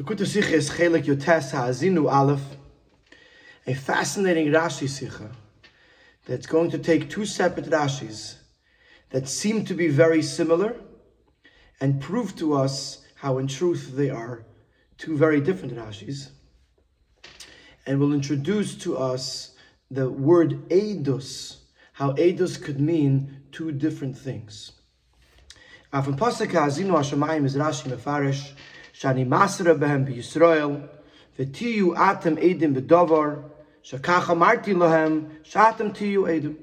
[0.00, 2.56] Likutei Sicha is Chelek Yotes Ha'azinu Aleph,
[3.66, 5.30] a fascinating Rashi Sicha
[6.24, 8.36] that's going to take two separate Rashis
[9.10, 10.74] that seem to be very similar
[11.82, 14.46] and prove to us how in truth they are
[14.96, 16.30] two very different Rashis.
[17.84, 19.54] And will introduce to us
[19.90, 21.58] the word Eidus,
[21.92, 24.72] how Eidus could mean two different things.
[25.92, 28.52] Auf dem Pasuk Ha'azinu Hashemayim is Rashi Mefarish,
[29.00, 30.86] Shani Masra Behem Yisrael,
[31.38, 33.44] V'tiyu Atem Edim B'Dovar,
[33.82, 36.56] Shakach Amarti Lahem, Shatem Tiyu Edim.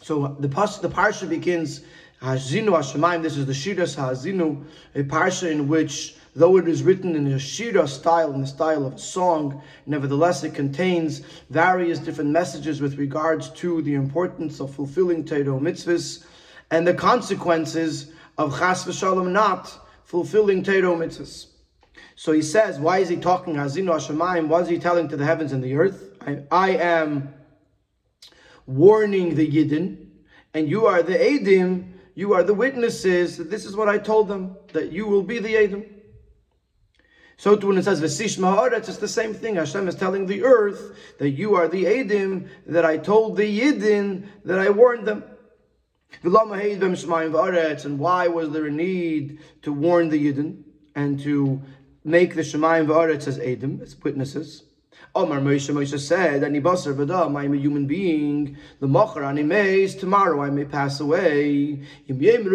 [0.00, 1.80] So the, pas- the parsha begins,
[2.22, 7.16] Hazinu Hashemayim, this is the Shiras Hazinu, a parsha in which though it is written
[7.16, 12.30] in a Shira style, in the style of a song, nevertheless it contains various different
[12.30, 16.24] messages with regards to the importance of fulfilling Torah mitzvahs
[16.70, 19.83] and the consequences of chas v'shalom not
[20.14, 21.46] fulfilling Torah mitzvahs.
[22.14, 24.46] So he says, why is he talking Hazinu Hashemayim?
[24.46, 26.16] What is he telling to the heavens and the earth?
[26.20, 27.34] I, I am
[28.64, 30.06] warning the Yidden,
[30.54, 33.38] and you are the Edim, you are the witnesses.
[33.38, 35.84] This is what I told them, that you will be the Edim.
[37.36, 39.56] So too when it says Vesish Maharetz, it's the same thing.
[39.56, 44.28] Hashem is telling the earth that you are the Edim, that I told the Yidden,
[44.44, 45.24] that I warned them.
[46.22, 50.62] And why was there a need to warn the Yidden
[50.94, 51.60] and to
[52.04, 54.64] make the Shemayim V'aretz as Edim, as witnesses?
[55.16, 58.56] Omar Moshe, Moshe said, Ani basar v'dam, I am a human being.
[58.80, 61.80] The mocher ani meis, tomorrow I may pass away.
[62.08, 62.52] If Yidden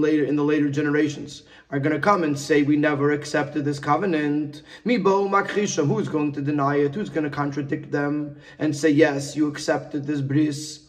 [0.00, 3.78] later, in the later generations, are going to come and say, we never accepted this
[3.78, 4.62] covenant.
[4.86, 6.94] Mibo makchisham, who's going to deny it?
[6.94, 10.80] Who's going to contradict them and say, yes, you accepted this bris?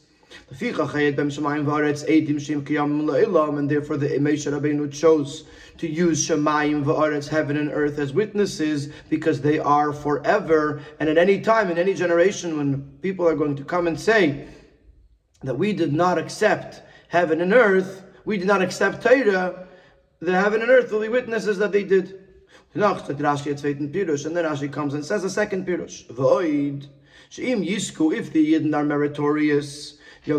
[0.49, 0.99] And therefore the
[4.19, 5.43] Moshe Rabbeinu chose
[5.77, 10.83] to use Shemayim v'aretz, heaven and earth, as witnesses because they are forever.
[10.99, 14.47] And at any time, in any generation, when people are going to come and say
[15.41, 19.67] that we did not accept heaven and earth, we did not accept Torah,
[20.19, 22.19] the heaven and earth will be witnesses that they did.
[22.75, 26.07] Noch Rashi and then Rashi comes and says a second Pirush.
[26.09, 26.87] Void,
[27.29, 29.95] she'im yisku, if the Yidden are meritorious.
[30.25, 30.33] The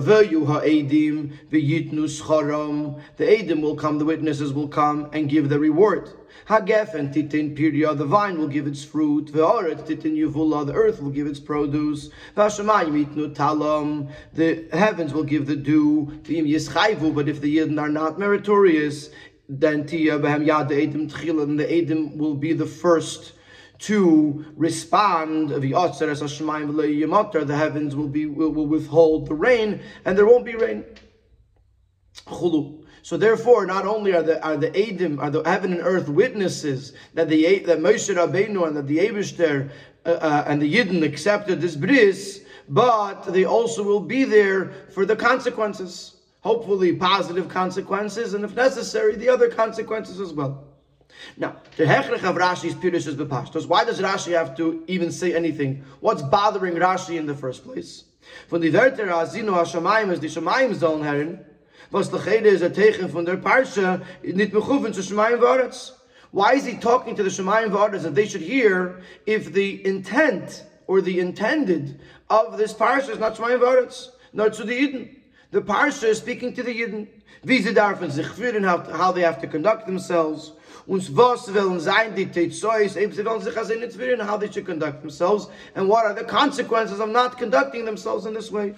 [3.24, 6.10] edim will come, the witnesses will come and give the reward.
[6.48, 9.32] Hagefen titin pirya, the vine will give its fruit.
[9.32, 12.10] Ve'aret titin yuvula, the earth will give its produce.
[12.36, 16.06] V'ashamayim yitnu talam, the heavens will give the dew.
[16.24, 19.08] V'im yischayvu, but if the yidden are not meritorious,
[19.58, 23.32] then yad the edim tchilan, the edim will be the first
[23.80, 30.54] to respond, the heavens will be will, will withhold the rain, and there won't be
[30.54, 30.84] rain.
[33.02, 36.92] So therefore, not only are the are the Adim, are the heaven and earth witnesses
[37.14, 39.70] that the that Moshe Rabbeinu and that the Eibushter
[40.04, 45.06] uh, uh, and the Yidden accepted this bris, but they also will be there for
[45.06, 46.16] the consequences.
[46.42, 50.64] Hopefully, positive consequences, and if necessary, the other consequences as well.
[51.36, 53.66] Now, the hechrech of Rashi's Pirush is bepashtos.
[53.66, 55.84] Why does Rashi have to even say anything?
[56.00, 58.04] What's bothering Rashi in the first place?
[58.50, 60.20] Azinu HaShamayim is
[61.90, 65.92] was is a Teichen Parsha, nit Shamayim.
[66.30, 70.64] Why is he talking to the Shemayim Varetz that they should hear if the intent
[70.86, 75.19] or the intended of this Parsha is not Shemayim Varetz, not to the Yidden?
[75.50, 77.08] The Parsha is speaking to the Yidden.
[77.42, 80.52] Wie sie darfen sich führen, how, how they have to conduct themselves.
[80.86, 84.50] Und was wollen sein die Tetzois, eben sie wollen sich also nicht führen, how they
[84.50, 88.74] should conduct themselves, and what are the consequences of not conducting themselves in this way.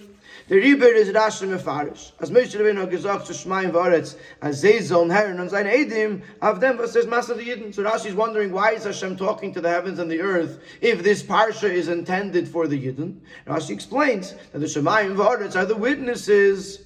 [0.52, 2.12] Der Rieber ist Rashi Mefarish.
[2.18, 6.58] As Moshe Rabbeinu gesagt zu Shemaim Varetz, as sie sollen herren und sein Edim, auf
[6.58, 7.72] dem was says Master the Yidden.
[7.72, 11.02] So Rashi is wondering why is Hashem talking to the heavens and the earth if
[11.02, 13.20] this parsha is intended for the Yidden.
[13.46, 16.84] Rashi explains that the Shemaim Varetz are the witnesses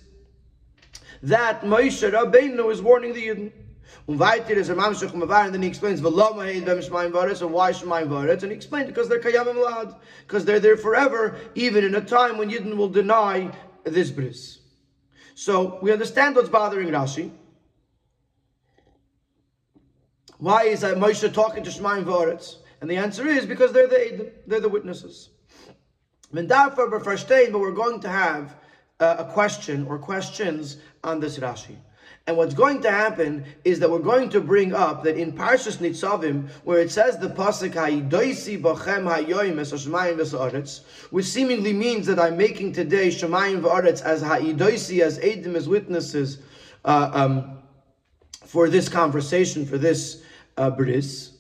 [1.25, 3.51] that Moshe Rabbeinu is warning the Yidden.
[4.09, 7.43] Und weiter is er mamshach mavar, and then he explains v'lama heid bem shmayim varetz,
[7.43, 9.97] and why shmayim varetz, and he explained because they're kayamim lad,
[10.27, 13.51] because they're there forever, even in a time when Yidden will deny
[13.93, 14.59] this bris.
[15.35, 17.31] So we understand what's bothering Rashi.
[20.39, 22.57] Why is Moshe talking to Shemaim varetz?
[22.81, 25.31] And the answer is because they're the they're the witnesses.
[26.33, 28.57] But we're going to have
[29.01, 31.77] uh, a question or questions on this Rashi.
[32.27, 35.77] And what's going to happen is that we're going to bring up that in Parshas
[35.77, 42.07] Nitzavim, where it says the pasuk Ha'idoisi b'chem hayoyim es Shemayim v'sa'aretz, which seemingly means
[42.07, 46.39] that I'm making today Shemayim v'aretz as Ha'idoisi, as Edim, as witnesses,
[46.85, 47.59] uh, um,
[48.45, 50.23] for this conversation, for this
[50.57, 51.31] uh, bris.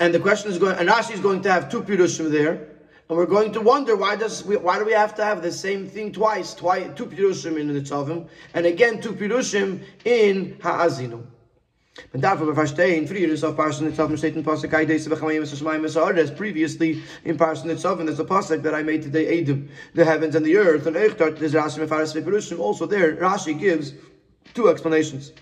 [0.00, 2.71] And the question is going, and Rashi is going to have two pirushim there,
[3.12, 5.52] and we're going to wonder why does we, why do we have to have the
[5.52, 11.22] same thing twice, twice two pirushim in the tzavim, and again two pirushim in ha'azinu.
[12.14, 15.42] Men darf aber verstehen, früher ist auf Parshas Nitzavim steht in Pasuk Ai Deise B'chamayim
[15.42, 16.34] Es Hashemayim Es Haaretz.
[16.34, 20.46] Previously, in Parshas Nitzavim, there's a Pasuk that I made today, Edom, the heavens and
[20.46, 22.60] the earth, and Eichtart, there's Rashi Mefaras Veperushim.
[22.60, 23.92] Also there, Rashi gives
[24.54, 25.32] two explanations.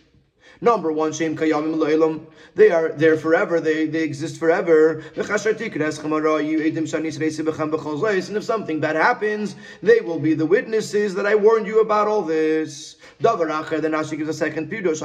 [0.63, 2.27] Number one, Shem Kayamim Lo'ilam.
[2.55, 3.61] They are there forever.
[3.61, 5.03] They they exist forever.
[5.17, 5.27] And
[8.37, 12.21] if something bad happens, they will be the witnesses that I warned you about all
[12.23, 12.97] this.
[13.21, 15.01] Then gives a second pirush.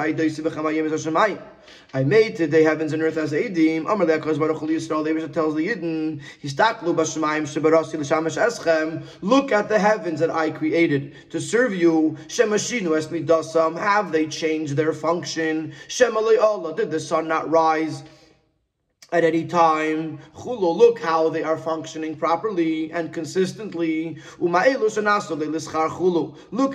[1.94, 3.82] I made today heavens and earth as Edim.
[3.82, 5.06] Amar Le'akaz Baruch Hu Yisrael.
[5.06, 9.04] David tells the Yidden, Histaklu B'Shemayim Shebarasi L'Shamash Eschem.
[9.22, 12.18] Look at the heavens that I created to serve you.
[12.28, 13.80] Shemashinu Es Midasam.
[13.80, 15.74] Have they changed their function?
[15.88, 16.76] Shemalei Allah.
[16.76, 18.04] Did the sun not rise?
[19.12, 20.20] At any time.
[20.36, 24.18] Chulo, look how they are functioning properly and consistently.
[24.40, 24.56] Look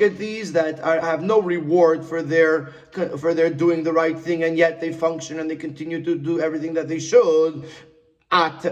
[0.02, 2.72] at these that are, have no reward for their
[3.18, 6.40] for their doing the right thing, and yet they function and they continue to do
[6.40, 7.68] everything that they should.
[8.32, 8.62] At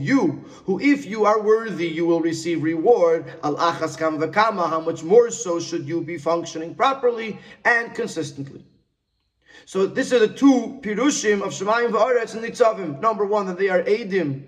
[0.00, 3.26] You, who if you are worthy, you will receive reward.
[3.44, 8.64] Al How much more so should you be functioning properly and consistently?
[9.68, 13.02] So these are the two pirushim of Shemayim v'Aretz and Nitzavim.
[13.02, 14.44] Number one, that they are edim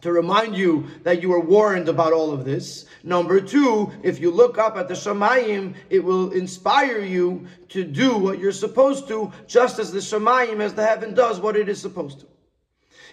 [0.00, 2.86] to remind you that you are warned about all of this.
[3.02, 8.16] Number two, if you look up at the Shemayim, it will inspire you to do
[8.16, 11.78] what you're supposed to, just as the Shemayim, as the heaven does what it is
[11.78, 12.26] supposed to.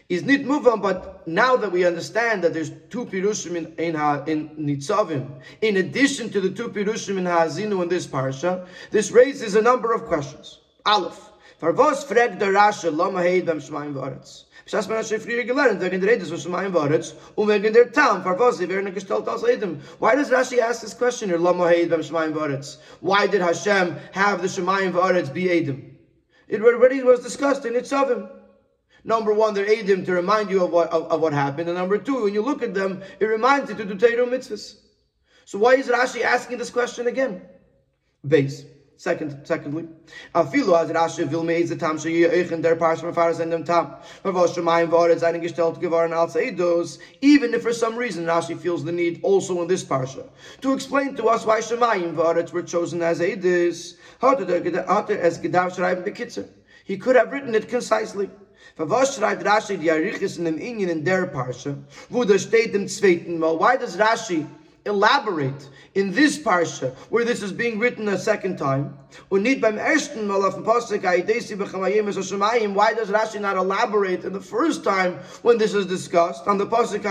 [0.08, 4.24] Is nit on, but now that we understand that there's two pirushim in in, ha,
[4.26, 9.56] in Nitzavim, in addition to the two pirushim in Ha'azinu in this parsha, this raises
[9.56, 10.60] a number of questions.
[10.86, 11.32] Aleph.
[11.62, 14.46] Farvos fragt der Rasche, lama heid beim Shemaim v'aretz.
[14.66, 18.24] B'shas man Hashem früher gelernt, wegen der Redes von Shemaim v'aretz, und wegen der Tam,
[18.24, 18.94] farvos, sie werden
[19.28, 19.80] als Edom.
[20.00, 22.78] Why does Rashi ask this question here, lama heid beim Shemaim v'aretz?
[23.00, 25.98] Why did Hashem have the Shemaim v'aretz be Edom?
[26.48, 28.28] It already was discussed in Nitzavim.
[29.04, 31.70] Number one, they're Edom to remind you of what, of, of, what happened.
[31.70, 34.78] And number two, when you look at them, it reminds you to do Teiru mitzvahs.
[35.46, 37.42] So why is Rashi asking this question again?
[38.28, 38.66] Base.
[39.02, 39.88] Second, secondly,
[40.36, 43.96] afilu as Rashi will me the tam shey eichen der parsha faras and dem tam.
[44.24, 48.84] Was shemaim vore seinen gestellt geworden als eidos, even if for some reason Rashi feels
[48.84, 50.28] the need also in this parsha
[50.62, 53.96] to explain to us why shemaim vore were chosen as eidos.
[54.20, 56.48] How did hat er es gedacht schreiben the kitzer?
[56.84, 58.30] He could have written it concisely.
[58.78, 61.76] Was schreibt Rashi die Arichis in dem Ingen in der Parsha,
[62.12, 63.60] wo da steht im zweiten Mal.
[63.60, 64.46] Why does Rashi
[64.86, 68.98] elaborate in this parsha where this is being written a second time.
[69.30, 69.80] Why does
[73.10, 77.04] Rashi not elaborate in the first time when this is discussed on the pasuk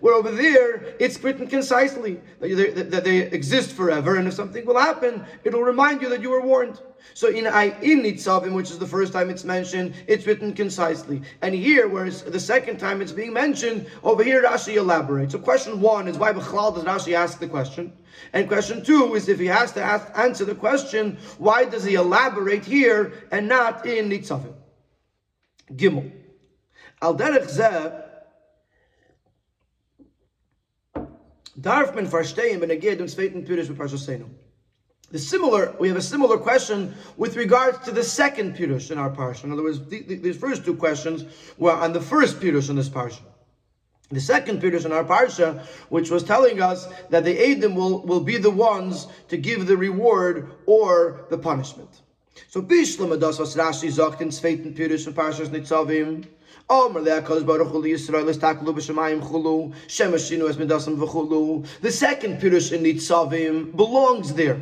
[0.00, 4.66] Where over there it's written concisely that they, that they exist forever, and if something
[4.66, 6.80] will happen, it'll remind you that you were warned.
[7.14, 11.22] So in I in Nitzavim, which is the first time it's mentioned, it's written concisely.
[11.42, 15.32] And here, whereas the second time it's being mentioned, over here Rashi elaborates.
[15.32, 17.92] So question one is why Bechlal does Rashi ask the question?
[18.32, 21.94] And question two is if he has to ask, answer the question, why does he
[21.94, 24.54] elaborate here and not in Nitzavim?
[25.72, 26.10] Gimel.
[27.00, 28.04] Al derech zeh,
[31.60, 33.44] darf man verstehen, wenn er geht im zweiten.
[35.10, 39.08] The similar, we have a similar question with regards to the second Pirush in our
[39.08, 39.44] parsha.
[39.44, 41.24] In other words, the, the, these first two questions
[41.56, 43.22] were on the first Pirush in this parsha.
[44.10, 48.20] The second Pirush in our parsha, which was telling us that the Edom will, will
[48.20, 52.02] be the ones to give the reward or the punishment.
[52.48, 54.28] So Bishlam das was Rashi sagt in
[54.74, 56.26] Pirush in Parshas Nitzavim.
[61.80, 64.60] The second Pirush in Nitzavim belongs there.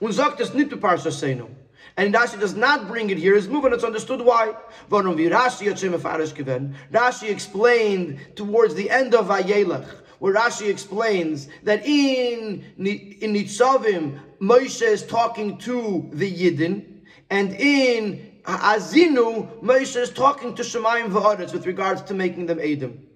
[0.00, 1.48] Und sagt es nicht zu Parsha Seinu.
[1.96, 3.40] And Rashi does not bring it here.
[3.42, 3.72] Moving.
[3.72, 4.54] It's understood why.
[4.90, 6.74] Rashi.
[6.92, 9.86] Rashi explained towards the end of Vayelech,
[10.18, 18.40] where Rashi explains that in in Nitzavim Moshe is talking to the Yidden, and in
[18.44, 23.09] Azinu Moshe is talking to Shemayim v'Aretz with regards to making them Edom.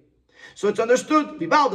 [0.57, 1.31] So it's understood.
[1.37, 1.67] Since Moshe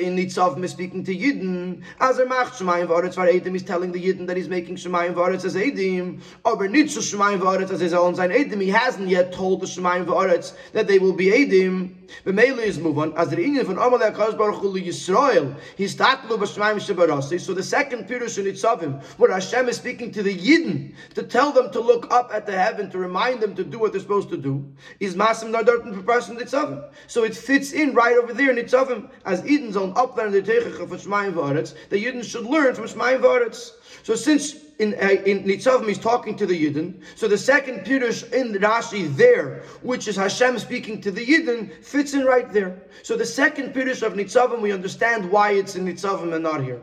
[0.00, 3.92] in Nitzav is speaking to Yidden, as er macht Shemayim v'aretz var Edim, he's telling
[3.92, 6.22] the Yidden that he's making Shemayim v'aretz as Edim.
[6.42, 8.62] Aber nicht Shemayim v'aretz as his own sein Edim.
[8.62, 11.99] He hasn't yet told the Shemayim v'aretz that they will be Edim.
[12.24, 13.16] The Mele is move on.
[13.16, 17.40] As the Indian von Amalek HaKadosh Baruch Hu Yisrael, he's tatlu b'shmaim shebarasi.
[17.40, 21.52] So the second Pirush in Nitzavim, where Hashem is speaking to the Yidden to tell
[21.52, 24.30] them to look up at the heaven, to remind them to do what they're supposed
[24.30, 24.64] to do,
[25.00, 26.84] is Masim Nadartan for person Nitzavim.
[27.06, 30.32] So it fits in right over there in Nitzavim, as Eden's on up there in
[30.32, 33.70] the Teichach of Shmaim V'aretz, the Yidden should learn from Shmaim V'aretz.
[34.02, 38.32] So since in, uh, in Nitzavim he's talking to the Yidden, so the second Pirush
[38.32, 42.82] in Rashi there, which is Hashem speaking to the Yidden, fits in right there.
[43.02, 46.82] So the second Pirush of Nitzavim, we understand why it's in Nitzavim and not here.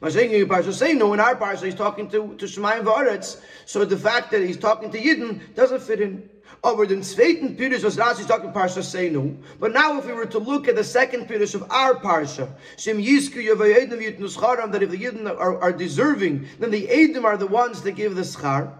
[0.00, 4.30] Mashenki saying no, in our parsha he's talking to, to Shemayim V'aretz, so the fact
[4.32, 6.28] that he's talking to Yidden doesn't fit in.
[6.64, 9.36] Over the zweiten Pirush was Rashi talking Parsha Seinu.
[9.60, 12.96] But now if we were to look at the second Pirush of our Parsha, Shem
[12.96, 13.44] Yisku
[14.72, 18.14] that if the Yidden are, are deserving, then the Edim are the ones that give
[18.14, 18.72] the Schar.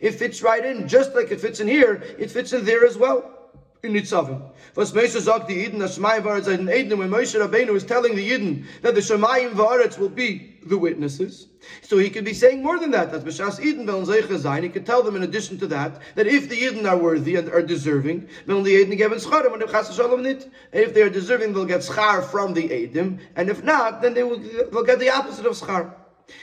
[0.00, 2.98] It fits right in, just like it fits in here, it fits in there as
[2.98, 3.41] well
[3.82, 4.40] in Nitzavim.
[4.76, 8.14] Was Moshe sagt the Yidden, that Shemayim V'aretz in Eden, when Moshe Rabbeinu is telling
[8.14, 11.48] the Yidden that the Shemayim V'aretz will be the witnesses.
[11.82, 13.10] So he could be saying more than that.
[13.10, 16.48] That B'shas Eden Vel Zayin, he could tell them in addition to that, that if
[16.48, 20.22] the Yidden are worthy and are deserving, the Yidden geben Scharim, and if Chas Shalom
[20.22, 20.48] nit.
[20.72, 24.22] If they are deserving, they'll get Schar from the Edim, and if not, then they
[24.22, 24.38] will,
[24.70, 25.92] will get the opposite of Schar.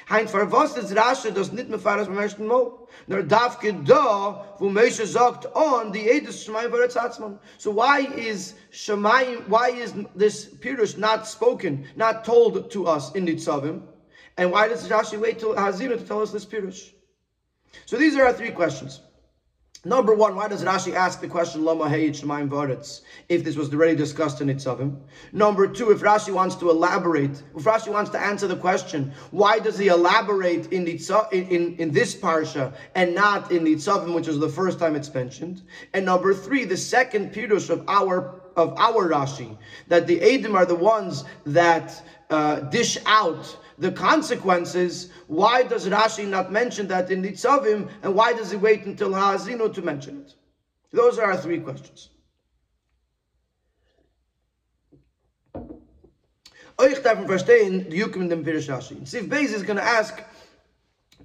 [0.07, 2.71] Hein for was is Rasche das nit mehr fahren beim ersten Mal.
[3.07, 7.37] Nur darf ge da, wo Moshe sagt on die Edes Shmai vor Tzatzman.
[7.57, 13.25] So why is Shmai why is this Pirush not spoken, not told to us in
[13.25, 13.81] the Nitzavim?
[14.37, 16.91] And why does Rashi wait till Hazina to tell us this Pirush?
[17.85, 19.01] So these are our three questions.
[19.85, 24.49] Number one, why does Rashi ask the question Lama if this was already discussed in
[24.49, 24.97] Nitzavim?
[25.31, 29.57] Number two, if Rashi wants to elaborate, if Rashi wants to answer the question, why
[29.59, 34.27] does he elaborate in Nitzav, in, in, in this parsha and not in Nitzavim, which
[34.27, 35.61] is the first time it's mentioned?
[35.93, 39.57] And number three, the second pirush of our of our Rashi,
[39.87, 46.27] that the Edom are the ones that uh, dish out the consequences, why does Rashi
[46.27, 50.33] not mention that in Nitzavim, and why does he wait until Ha'azinu to mention it?
[50.91, 52.09] Those are our three questions.
[56.77, 59.07] Euch darf verstehen, Yukim dem Rashi.
[59.07, 60.21] Sif Beis is going to ask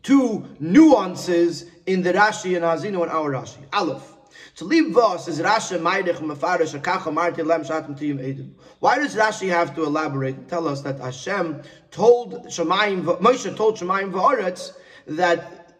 [0.02, 3.58] two nuances in the Rashi and Ha'azinu and our Rashi.
[3.73, 4.13] Aleph.
[4.56, 8.50] To leave is Maidich Mefarish Shatim Tiyim.
[8.78, 13.78] Why does Rashi have to elaborate and tell us that Hashem told Shemayim, Moshe told
[13.78, 14.75] Shemayim V'aretz
[15.08, 15.76] that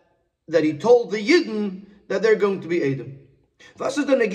[0.49, 3.15] that he told the Yidden that they're going to be.
[3.79, 4.27] Was ist denn er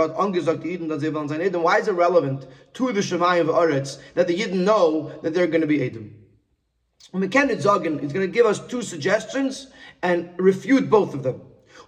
[0.00, 1.62] hat angesagt die Yidden, dass sie wollen sein Edim?
[1.62, 5.60] Why is it relevant to the Shemayim V'aretz that the Yidden know that they're going
[5.60, 6.10] to be Edim?
[7.12, 9.68] And McKenna Zogan is going to give us two suggestions
[10.02, 11.40] and refute both of them.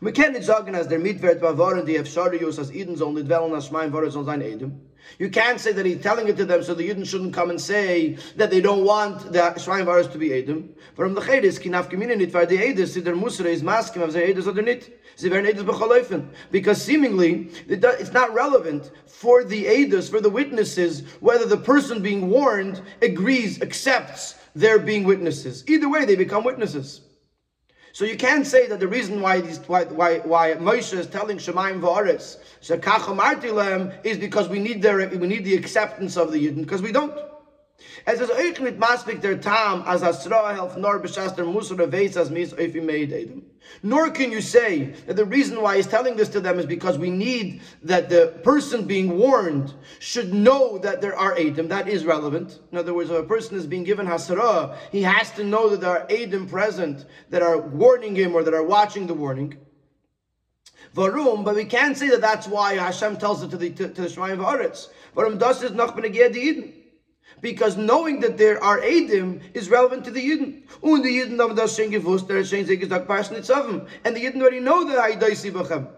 [0.03, 3.29] Wir kennen nicht sagen, als der Mitwert war waren, die Efsharius, als Eden sollen nicht
[3.29, 4.81] wählen, als Schmein waren, sollen sein Edom.
[5.19, 7.61] You can't say that he's telling it to them so the Yidden shouldn't come and
[7.61, 10.71] say that they don't want the Shrine Varas to be Edom.
[10.95, 14.11] From the Chedis, kinaf gemine nit, weil die Edis, die der Musra is maskim, ob
[14.11, 14.91] sie Edis oder nit.
[15.17, 16.29] Sie werden Edis bechaleufen.
[16.51, 22.31] Because seemingly, it's not relevant for the Edis, for the witnesses, whether the person being
[22.31, 25.65] warned agrees, accepts their being witnesses.
[25.69, 27.03] Either way, they become witnesses.
[27.93, 31.39] So you can't say that the reason why these, why why, why Moshe is telling
[31.39, 31.81] Shemaim
[32.63, 36.93] Shekacham is because we need their we need the acceptance of the Yidden because we
[36.93, 37.30] don't.
[38.07, 42.17] As es euch nit maspik der tam as asra helf nor beshas der musar veis
[42.17, 43.43] as mis if he made.
[43.83, 46.99] Nor can you say that the reason why he's telling this to them is because
[46.99, 51.69] we need that the person being warned should know that there are Adam.
[51.69, 52.59] That is relevant.
[52.73, 55.81] In other words, if a person is being given hasara, he has to know that
[55.81, 59.57] there are Adam present that are warning him or that are watching the warning.
[60.95, 64.03] Varum, but we can't say that that's why Hashem tells it to the to, to
[64.03, 64.89] the Shemayim V'aretz.
[65.17, 66.80] Varum das is noch ben Eden
[67.41, 70.63] because knowing that there are Edim is relevant to the Yidden.
[70.83, 73.87] Und die Yidden haben das schon gewusst, der Schein sich gesagt, Parsh Nitzavim.
[74.05, 75.89] And the Yidden already know that I daisi bachem.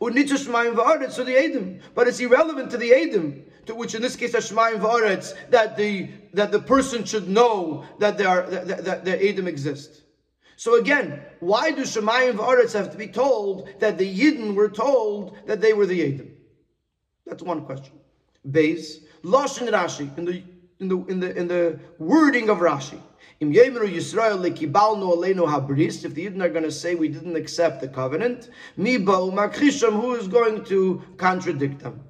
[0.00, 1.80] Und nicht zu V'aretz, to the Edim.
[1.94, 5.76] But it's irrelevant to the Edim, to which in this case are Shemaim V'aretz, that
[5.76, 10.02] the, that the person should know that there are, that, that, that Edim exist.
[10.56, 15.36] So again, why do Shemayim V'aretz have to be told that the Yidden were told
[15.46, 16.30] that they were the Edim?
[17.26, 17.94] That's one question.
[18.48, 20.42] Beis, Lashon Rashi, in the
[20.80, 23.00] in the in the in the wording of Rashi.
[23.40, 23.52] Im
[25.46, 26.04] habris.
[26.04, 30.64] If the Yidden are going to say we didn't accept the covenant, who is going
[30.64, 32.04] to contradict them?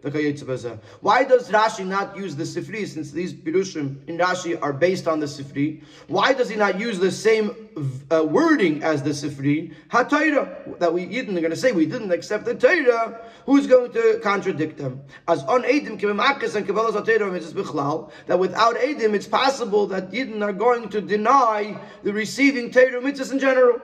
[0.00, 5.18] Why does Rashi not use the Sifri since these Pirushim in Rashi are based on
[5.18, 5.82] the Sifri?
[6.06, 7.68] Why does he not use the same
[8.10, 9.74] uh, wording as the Sifri?
[9.88, 13.92] HaTorah, that we Yidden are going to say we didn't accept the Torah, who's going
[13.92, 15.00] to contradict them?
[15.26, 20.52] As on Edim, Kivim and Kabbalah Bichlal, that without Edim it's possible that Yidden are
[20.52, 23.80] going to deny the receiving Torah mitzvahs in general.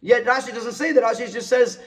[0.00, 1.02] Yet Rashi doesn't say that.
[1.02, 1.80] Rashi just says,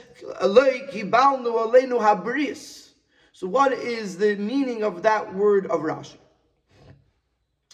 [3.36, 6.18] So what is the meaning of that word of Rashi?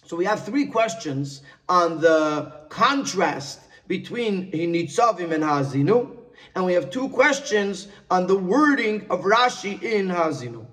[0.05, 6.15] So we have three questions on the contrast between Hinitzavim and Hazinu,
[6.55, 10.65] and we have two questions on the wording of Rashi in Hazinu.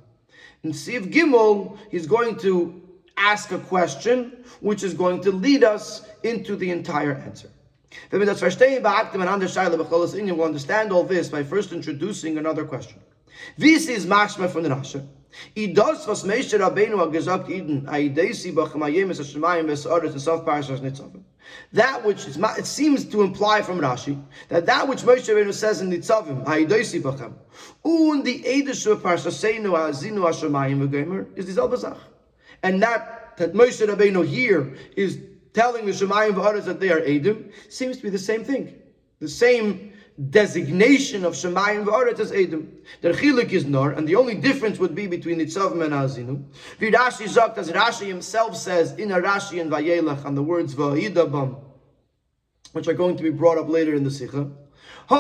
[0.63, 2.81] In Siv Gimel, he's going to
[3.17, 7.51] ask a question which is going to lead us into the entire answer.
[8.13, 8.85] We'll understand
[10.93, 13.01] all this by first introducing another question.
[13.57, 15.07] Wie is es Machschmer von Rasche?
[15.57, 20.21] I das, was Meisher Rabbeinu hat gesagt, Iden, a ideisi bachem es hashemayim vesaret and
[20.21, 21.23] sof parashas nitzavim.
[21.73, 25.81] That which is, it seems to imply from Rashi that that which Moshe Rabbeinu says
[25.81, 27.35] in Nitzavim, Haidoisi bachem,
[27.85, 31.99] un the Eidish of Parshasenu Azinu Hashemayim v'gemer is the Zelbazach.
[32.63, 35.19] And that, that Moshe Rabbeinu here is
[35.53, 38.75] telling the Shemayim V'aretz that they are Edom seems to be the same thing.
[39.21, 39.93] The same
[40.31, 42.73] designation of Shemayim V'aretz as Edom.
[43.03, 46.45] The Chilik is Nor, and the only difference would be between Nitzavim and Azinu.
[46.81, 51.57] V'Rashi Zakt, as Rashi himself says in a Rashi and Vayelach on the words V'Idabam,
[52.73, 54.51] which are going to be brought up later in the Sikha.
[55.09, 55.17] In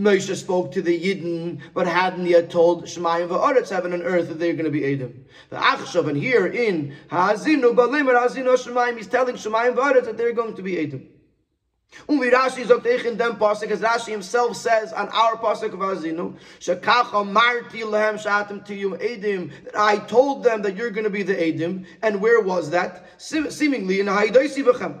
[0.00, 4.38] Moshe spoke to the Yidden, but hadn't yet told Shemayim Va'aretz, heaven and earth, that
[4.38, 5.24] they're going to be Edom.
[5.50, 10.34] The Achshav, and here in Hazinu Balimer Hazinu Shemayim, he's telling Shemayim Va'aretz that they're
[10.34, 11.08] going to be Edom.
[12.08, 15.80] Umi Rashi sagt ich in dem Pasuk, as Rashi himself says on our Pasuk of
[15.80, 21.10] Azinu, Shekacha marti lehem shatim tiyum edim, that I told them that you're going to
[21.10, 23.06] be the edim, and where was that?
[23.18, 25.00] Seemingly in Haidoisi Bechem.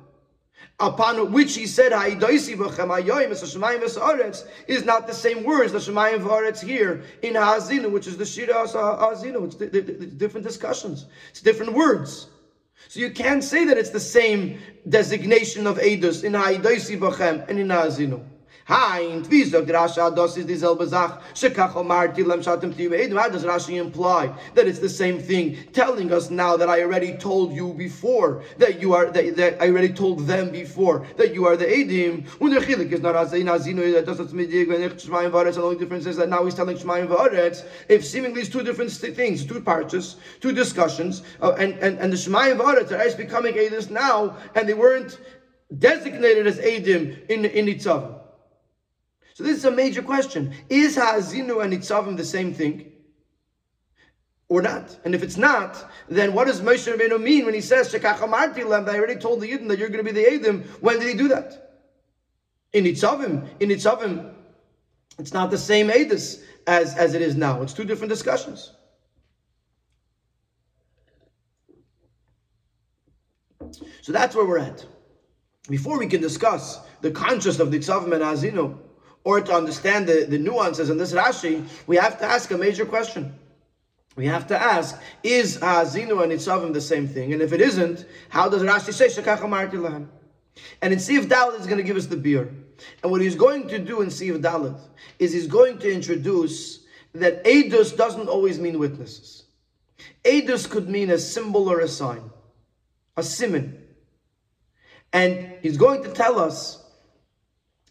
[0.81, 2.17] upon which he said is
[4.85, 9.45] not the same words the Shemayim V'aretz here in Ha'azinu, which is the Shira Ha'azinu.
[9.45, 9.55] It's
[10.15, 11.05] different discussions.
[11.29, 12.27] It's different words.
[12.87, 17.59] So you can't say that it's the same designation of Eidos in Ha'idoisi B'chem and
[17.59, 18.23] in Ha'azinu.
[18.67, 21.19] Hein, wie sagt Rasha, das ist dieselbe Sache.
[21.33, 26.83] Shekach How does Rashi imply that it's the same thing, telling us now that I
[26.83, 31.33] already told you before that you are that, that I already told them before that
[31.33, 32.25] you are the edim.
[32.39, 35.55] Der chilik is not azayin azinu that does not midig when ich shmayim varetz.
[35.55, 37.63] The only difference is that now he's telling shmayim varetz.
[37.89, 42.17] If seemingly it's two different things, two parts, two discussions, uh, and and and the
[42.17, 45.19] shmayim varetz are becoming edis now, and they weren't
[45.77, 48.20] designated as edim in in Nitzavim.
[49.41, 50.53] So this is a major question.
[50.69, 52.91] Is Ha'azinu and Nitzavim the same thing?
[54.49, 54.99] Or not?
[55.03, 58.63] And if it's not, then what does Moshe Rabbeinu mean when he says, Shekach amarti
[58.63, 60.63] lem, I already told the Yidden that you're going to be the Edim.
[60.79, 61.79] When did he do that?
[62.73, 63.49] In Nitzavim.
[63.59, 64.31] In Nitzavim,
[65.17, 67.63] it's not the same Edis as, as it is now.
[67.63, 68.73] It's two different discussions.
[74.03, 74.85] So that's where we're at.
[75.67, 78.77] Before we can discuss the conscious of Nitzavim and Azinu,
[79.23, 82.85] or to understand the, the nuances in this Rashi, we have to ask a major
[82.85, 83.33] question.
[84.15, 87.33] We have to ask, is Ha'azinu and Nitzavim the same thing?
[87.33, 90.07] And if it isn't, how does Rashi say, Shekach Lahem?
[90.81, 92.53] And in Siv Dalit is going to give us the beer.
[93.03, 94.79] And what he's going to do in Siv Dalit
[95.19, 99.43] is he's going to introduce that Eidos doesn't always mean witnesses.
[100.23, 102.29] Eidos could mean a symbol or a sign,
[103.17, 103.77] a simon.
[105.13, 106.80] And he's going to tell us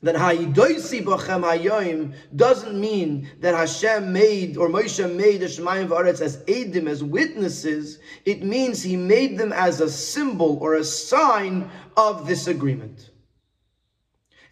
[0.02, 6.20] that Ha'idoisi B'chem Hayoim doesn't mean that Hashem made or Moshe made the Shemayim V'aretz
[6.20, 7.98] as Edim, as witnesses.
[8.24, 13.10] It means he made them as a symbol or a sign of this agreement.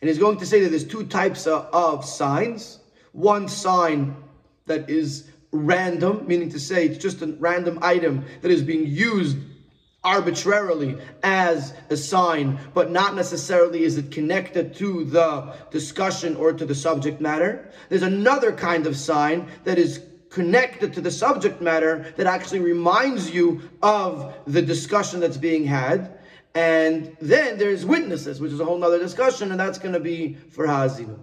[0.01, 2.81] And he's going to say that there's two types of signs.
[3.13, 4.17] One sign
[4.67, 9.39] that is random, meaning to say it's just a random item that is being used
[10.05, 16.65] arbitrarily as a sign, but not necessarily is it connected to the discussion or to
[16.65, 17.71] the subject matter.
[17.89, 23.31] There's another kind of sign that is connected to the subject matter that actually reminds
[23.31, 26.19] you of the discussion that's being had.
[26.55, 30.37] And then there's witnesses, which is a whole other discussion, and that's going to be
[30.51, 31.19] for Ha'azinu.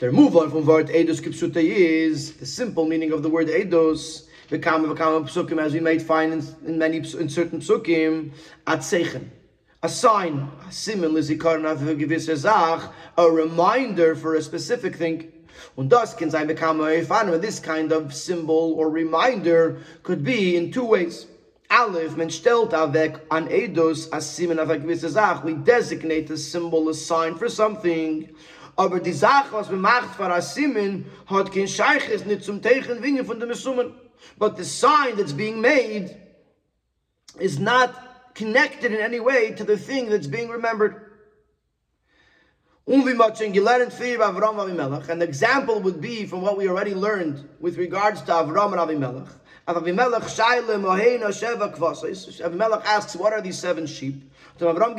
[0.00, 4.28] The removal from word Eidos Kipsute is the simple meaning of the word Eidos.
[4.48, 8.30] V'kama v'kama psukim, as we might find in, in many in certain psukim,
[8.64, 9.28] at seichen
[9.82, 11.16] a sign, a simen
[13.16, 15.20] a reminder for a specific thing.
[15.20, 15.32] And
[15.76, 20.84] Und das kann sein bekam this kind of symbol or reminder could be in two
[20.84, 21.26] ways.
[21.70, 25.42] Aleph, men stellt avek an edos simen a gewisse Sach.
[25.42, 28.28] We designate a symbol, a sign for something.
[28.78, 30.32] Aber die Sache, was macht für
[31.26, 33.92] hat kein Scheiches nicht zum Teichen von dem Summen.
[34.38, 36.16] But the sign that's being made
[37.40, 37.90] is not
[38.36, 40.94] connected in any way to the thing that's being remembered.
[42.86, 42.94] The
[45.20, 49.28] example would be from what we already learned with regards to Avram and Avimelech.
[49.66, 50.22] Avimelech
[52.84, 54.22] asks, what are these seven sheep?
[54.58, 54.96] So Avram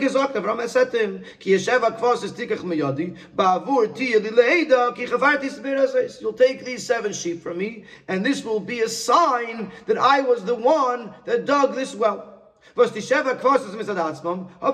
[0.00, 7.12] gesagt, uh, Avram to him, Ki tikach miyadi, ba'avur lileida, ki You'll take these seven
[7.12, 11.44] sheep from me, and this will be a sign that I was the one that
[11.44, 12.34] dug this well.
[12.74, 13.38] was die Sheva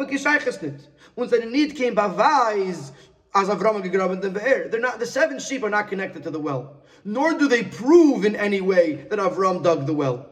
[0.09, 0.89] gescheiches nicht.
[1.17, 1.99] Und seine Need came
[3.35, 4.69] as Avram gegraben Be'er.
[4.69, 6.77] They're not, the seven sheep are not connected to the well.
[7.05, 10.27] Nor do they prove in any way that Avram dug the well.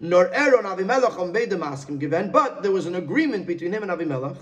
[0.00, 4.38] Nor Aaron Avimelech on Beidamaskim given, but there was an agreement between him and Avimelech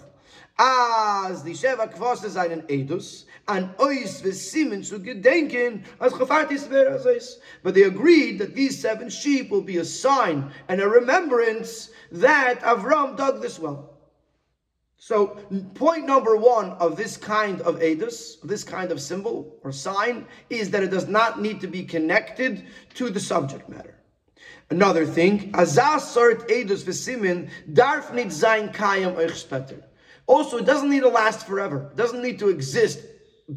[0.61, 7.37] as die Sheva Kvosse seinen Edus, an ois v'simen zu gedenken, as gefartis verazes.
[7.63, 12.61] But they agreed that these seven sheep will be a sign and a remembrance that
[12.61, 13.95] Avram dug this well.
[14.99, 15.29] So,
[15.75, 20.71] point number one of this kind of edus, this kind of symbol or sign, is
[20.73, 24.00] that it does not need to be connected to the subject matter.
[24.71, 29.83] Another thing, azas sort edus v'simin darf nit kayam.
[30.27, 31.89] Also, it doesn't need to last forever.
[31.91, 33.01] It doesn't need to exist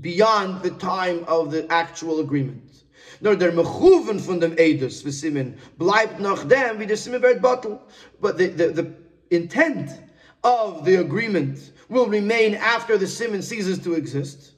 [0.01, 2.83] beyond the time of the actual agreement.
[3.21, 7.79] Nor der mechuven von dem Edus, v'simen, bleibt noch dem, wie der Simen wird bottle.
[8.19, 8.93] But the, the, the
[9.29, 9.91] intent
[10.43, 14.52] of the agreement will remain after the Simen ceases to exist.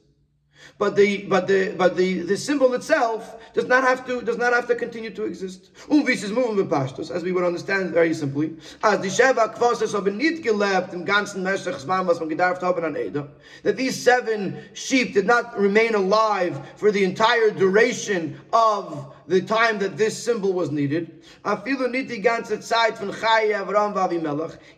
[0.78, 4.52] But the but the but the, the symbol itself does not have to does not
[4.52, 5.70] have to continue to exist.
[5.90, 8.56] Um Unvis is moving with um pashtos, as we would understand very simply.
[8.82, 12.96] As the Sheva Kvoses haben nicht gelebt im ganzen Meshach was man gedarft haben an
[12.96, 13.28] Eda.
[13.62, 19.78] That these seven sheep did not remain alive for the entire duration of the time
[19.78, 21.22] that this symbol was needed.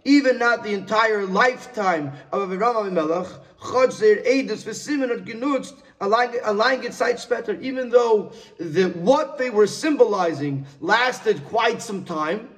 [0.04, 3.40] Even not the entire lifetime of Aviram Avimelech.
[5.24, 7.60] Genutzt allein gezeigt better.
[7.60, 12.48] even though the, what they were symbolizing lasted quite some time,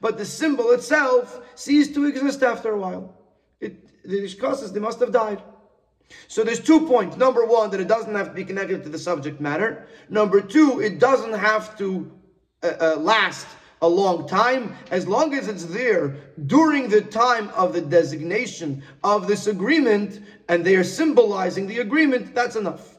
[0.00, 3.14] but the symbol itself ceased to exist after a while.
[3.60, 5.42] It, the Ishkasas, they must have died.
[6.28, 7.16] So there's two points.
[7.16, 9.86] Number one, that it doesn't have to be connected to the subject matter.
[10.08, 12.10] Number two, it doesn't have to
[12.62, 13.46] uh, uh, last
[13.82, 19.26] a long time, as long as it's there during the time of the designation of
[19.26, 22.98] this agreement, and they are symbolizing the agreement, that's enough.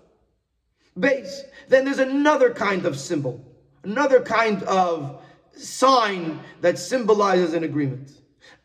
[1.00, 1.44] Base.
[1.68, 3.46] Then there's another kind of symbol,
[3.84, 5.22] another kind of
[5.56, 8.12] sign that symbolizes an agreement.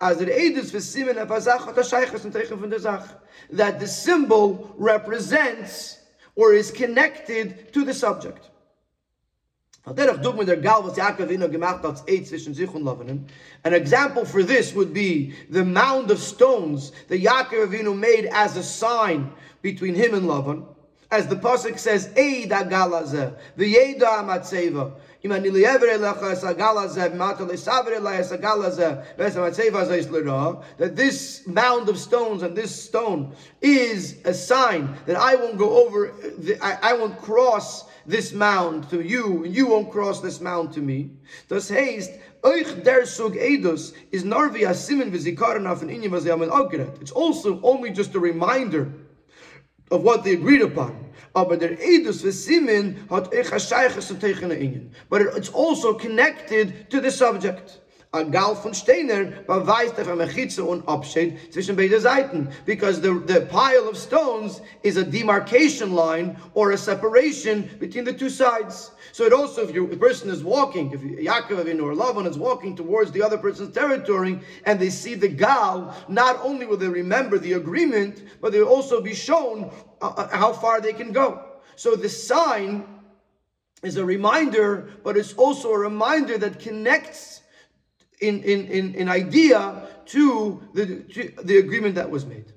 [0.00, 0.72] As it edus
[3.50, 5.98] that the symbol represents
[6.34, 8.50] or is connected to the subject.
[9.86, 9.98] An
[13.72, 18.62] example for this would be the mound of stones that Yaakov Avinu made as a
[18.64, 19.32] sign
[19.62, 20.66] between him and Lavan.
[21.08, 24.92] As the pasuk says, "Eid agalaze, v'yeda amatzeva."
[30.78, 35.84] That this mound of stones and this stone is a sign that I won't go
[35.84, 36.12] over,
[36.62, 41.10] I won't cross this mound to you, and you won't cross this mound to me.
[41.48, 47.00] Das heißt, euch der sug edus is narvi asimin v'zikaron af an inyam ogret.
[47.00, 48.92] It's also only just a reminder
[49.90, 51.04] of what they agreed upon.
[51.34, 54.88] Ah, Aber der edus v'simin hat euch a shaychas tegen inyan.
[55.10, 57.80] But it's also connected to the subject.
[58.16, 62.48] A Gal von Steiner beweist auf eine Chitze und Abschied zwischen beide Seiten.
[62.64, 68.12] Because the, the pile of stones is a demarcation line or a separation between the
[68.12, 68.90] two sides.
[69.12, 72.76] So it also, if your person is walking, if Yaakov Avinu or Lavan is walking
[72.76, 77.38] towards the other person's territory, and they see the gal, not only will they remember
[77.38, 79.70] the agreement, but they'll also be shown
[80.02, 81.42] uh, uh, how far they can go.
[81.76, 82.84] So the sign
[83.82, 87.42] is a reminder, but it's also a reminder that connects
[88.20, 92.52] in, in, in, in idea to the, to the agreement that was made.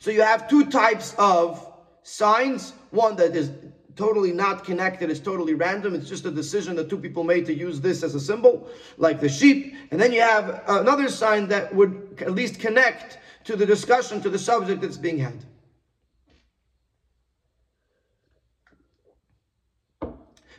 [0.00, 1.64] So you have two types of
[2.02, 3.50] signs, one that is
[3.96, 7.54] totally not connected, it's totally random, it's just a decision that two people made to
[7.54, 9.74] use this as a symbol, like the sheep.
[9.90, 14.30] And then you have another sign that would at least connect to the discussion, to
[14.30, 15.44] the subject that's being had.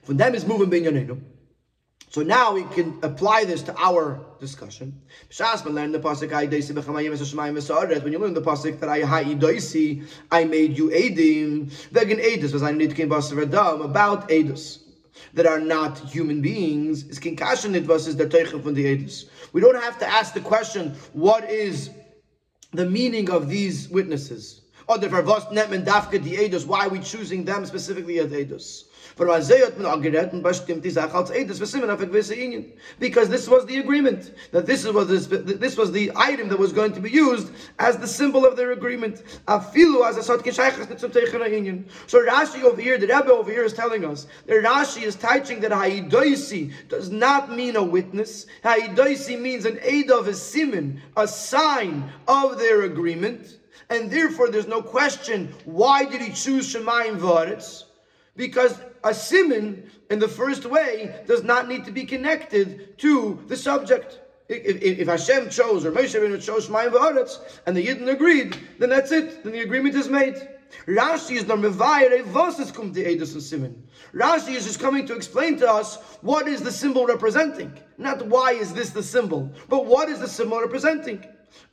[0.04, 1.22] Von dem is moving binyanenu.
[2.12, 5.00] So now we can apply this to our discussion.
[5.38, 6.00] When you learn the
[8.42, 11.72] pasuk that I ha'idoisi, I made you edim.
[11.92, 14.80] Vegin edus was I need to about edus
[15.36, 17.04] that are not human beings.
[17.04, 19.26] Is kinkashin it versus the teichel from the edus.
[19.54, 21.92] We don't have to ask the question, what is
[22.72, 24.62] the meaning of these witnesses?
[24.88, 28.86] Or the netmen dafka the edus, why are we choosing them specifically as edus?
[33.00, 34.34] Because this was the agreement.
[34.52, 37.98] That this was the, this was the item that was going to be used as
[37.98, 39.24] the symbol of their agreement.
[39.48, 39.60] So
[42.26, 45.72] Rashi over here, the Rebbe over here is telling us that Rashi is teaching that
[45.72, 48.46] Haidoisi does not mean a witness.
[48.64, 53.58] Haidoisi means an aid of a siman, a sign of their agreement.
[53.90, 57.84] And therefore, there's no question why did he choose Shemayim Varetz?
[58.36, 63.56] Because a simin in the first way does not need to be connected to the
[63.56, 64.20] subject.
[64.48, 68.58] If, if, if Hashem chose or Moshe Rabbeinu chose Shemaim v'Aretz and the Yidden agreed,
[68.80, 69.44] then that's it.
[69.44, 70.36] Then the agreement is made.
[70.88, 73.88] Rashi is not mevayir evasis kum edus and simin.
[74.14, 77.74] Rashi is just coming to explain to us what is the symbol representing.
[77.98, 81.26] Not why is this the symbol, but what is the symbol representing.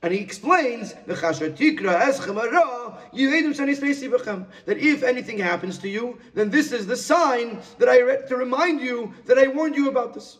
[0.02, 0.94] And he explains
[4.66, 8.36] that if anything happens to you, then this is the sign that I read to
[8.36, 10.38] remind you that I warned you about this.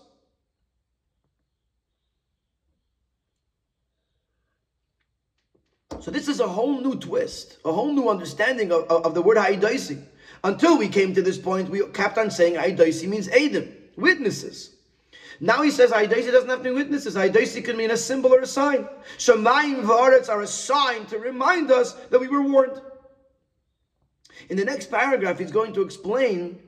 [6.00, 9.38] So this is a whole new twist, a whole new understanding of, of, the word
[9.38, 10.02] Haidaisi.
[10.44, 14.75] Until we came to this point, we kept on saying Haidaisi means Adam, witnesses.
[15.40, 17.14] Now he says Haidaisi doesn't have to be witnesses.
[17.14, 18.88] Haidaisi could mean a symbol or a sign.
[19.18, 22.80] Shemayim v'aretz are a sign to remind us that we were warned.
[24.48, 26.60] In the next paragraph, he's going to explain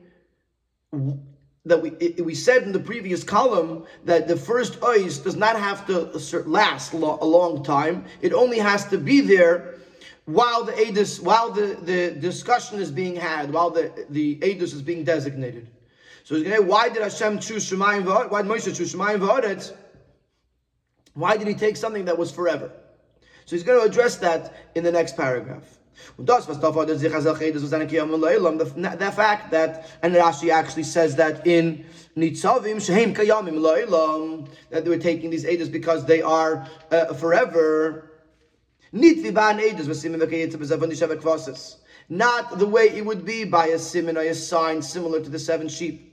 [1.65, 5.85] that we we said in the previous column that the first ice does not have
[5.87, 6.09] to
[6.45, 8.05] last a long time.
[8.21, 9.75] It only has to be there
[10.25, 14.81] while the edus, while the, the discussion is being had, while the the edus is
[14.81, 15.67] being designated.
[16.23, 18.29] So he's going to say, why did Hashem choose Shemayim V'Aretz?
[18.31, 19.73] Why did Moshe choose Shemayim V'Aretz?
[21.13, 22.71] Why did he take something that was forever?
[23.45, 25.79] So he's going to address that in the next paragraph.
[26.17, 26.33] The,
[29.15, 35.29] fact that, and Rashi actually says that in Nitzavim, Shehem Kayamim that they were taking
[35.29, 38.11] these edus because they are uh, forever.
[42.11, 45.37] Not the way it would be by a simin or a sign similar to the
[45.39, 46.08] seven sheep.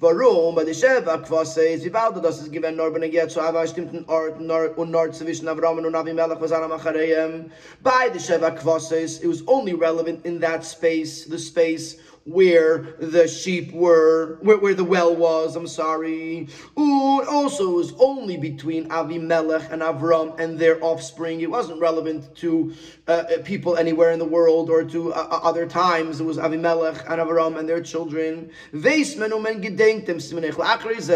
[0.00, 0.54] warum?
[0.54, 3.40] Bei der Schäfer quasi ist wie bald das ist gewinn nur bin ich jetzt zu
[3.40, 4.40] einem bestimmten Ort
[4.76, 7.50] und Nord zwischen Avram und Avi Melech was an am
[7.82, 12.96] bei der Schäfer quasi ist it was only relevant in that space the space where
[12.98, 16.48] the sheep were, where, where the well was, I'm sorry.
[16.78, 21.40] Ooh, also, was only between Avimelech and Avram and their offspring.
[21.40, 22.74] It wasn't relevant to
[23.08, 26.20] uh, uh people anywhere in the world or to uh, uh other times.
[26.20, 28.50] It was Avimelech and Avram and their children.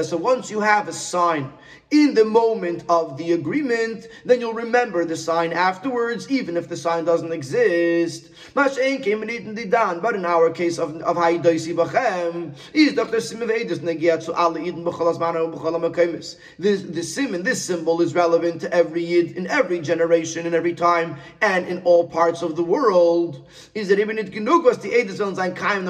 [0.05, 1.53] So once you have a sign,
[1.91, 6.77] in the moment of the agreement, then you'll remember the sign afterwards, even if the
[6.77, 8.31] sign doesn't exist.
[8.55, 13.19] But in our case of of Haidoisi Bachem, is Dr.
[13.19, 18.61] Simavedis Negiat to Ali Eden B'chalas Mana B'chalam This this simon, this symbol is relevant
[18.63, 22.63] to every Yid in every generation, in every time, and in all parts of the
[22.63, 23.47] world.
[23.75, 25.85] Is that even it genug was the Edis on sein Kaim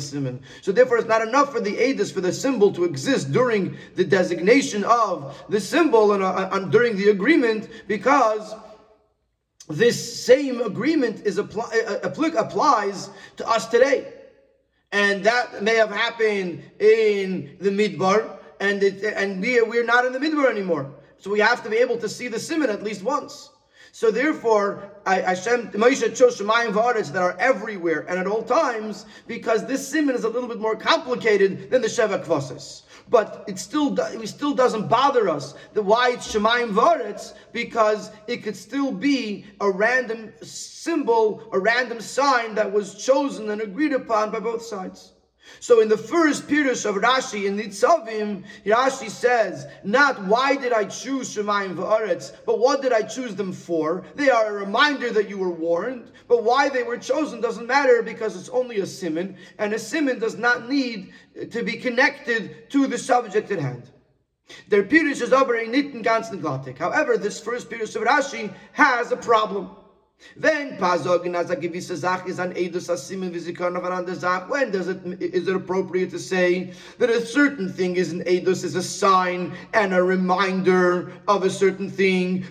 [0.00, 0.40] Simon.
[0.62, 4.04] So therefore, it's not enough for the Edis for the symbol to exist during the
[4.04, 8.54] designation of the symbol and, uh, and during the agreement, because
[9.68, 12.08] this same agreement is apply, uh,
[12.38, 14.12] applies to us today.
[14.92, 20.12] And that may have happened in the Midbar, and it, and we we're not in
[20.12, 20.94] the midbar anymore.
[21.18, 23.50] So we have to be able to see the simon at least once.
[23.92, 29.66] So therefore, Hashem, Moshe chose Shemayim V'aretz that are everywhere and at all times, because
[29.66, 32.82] this simon is a little bit more complicated than the Sheva Kvasis.
[33.08, 38.42] But it still it still doesn't bother us the why it's Shemayim V'aretz because it
[38.42, 44.30] could still be a random symbol, a random sign that was chosen and agreed upon
[44.30, 45.12] by both sides.
[45.60, 50.84] So in the first Pirush of Rashi in Nitzavim, Rashi says, not why did I
[50.84, 54.04] choose Shemayim V'aretz, but what did I choose them for?
[54.14, 58.02] They are a reminder that you were warned, but why they were chosen doesn't matter
[58.02, 61.12] because it's only a simon, and a simon does not need
[61.50, 63.90] to be connected to the subject at hand.
[64.68, 66.42] Der Pirush is aber in nitten ganzen.
[66.78, 69.70] However, this first Pirush of Rashi has a problem.
[70.38, 70.76] Wenn
[72.38, 72.90] an Edus
[74.50, 78.62] when does it is it appropriate to say that a certain thing is an Edus
[78.62, 82.42] is a sign and a reminder of a certain thing,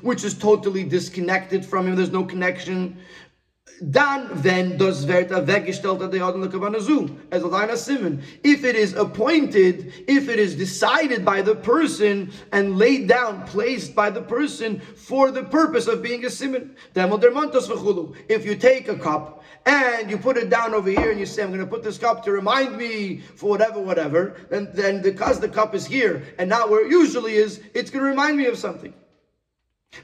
[0.00, 2.96] which is totally disconnected from him, there's no connection
[3.80, 6.78] dann wenn das wird weggestellt at the other Kavanah
[7.30, 8.22] as a line.
[8.42, 13.94] If it is appointed, if it is decided by the person and laid down, placed
[13.94, 19.44] by the person for the purpose of being a simon, if you take a cup
[19.66, 21.98] and you put it down over here and you say, I'm going to put this
[21.98, 26.48] cup to remind me for whatever, whatever, then, then because the cup is here and
[26.48, 28.94] not where it usually is, it's going to remind me of something.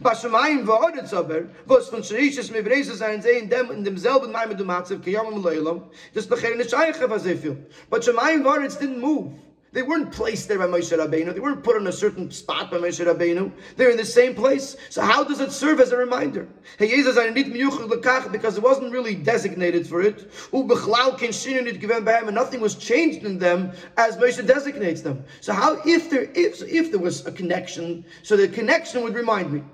[0.02, 5.02] Bashamayim v'oretz aber, was von Shreishes Mevreses sein sehen, dem in demselben Maim du Matzev,
[5.02, 7.56] kiyam im Leilam, das becher nicht eiche, was they feel.
[7.90, 9.32] But Shamayim v'oretz didn't move.
[9.74, 11.34] They weren't placed there by Moshe Rabbeinu.
[11.34, 13.50] They weren't put on a certain spot by Moshe Rabbeinu.
[13.76, 14.76] They're in the same place.
[14.88, 16.46] So how does it serve as a reminder?
[16.78, 20.30] Because it wasn't really designated for it.
[20.52, 25.24] And nothing was changed in them as Moshe designates them.
[25.40, 29.52] So how, if there, if, if there was a connection, so the connection would remind
[29.52, 29.64] me.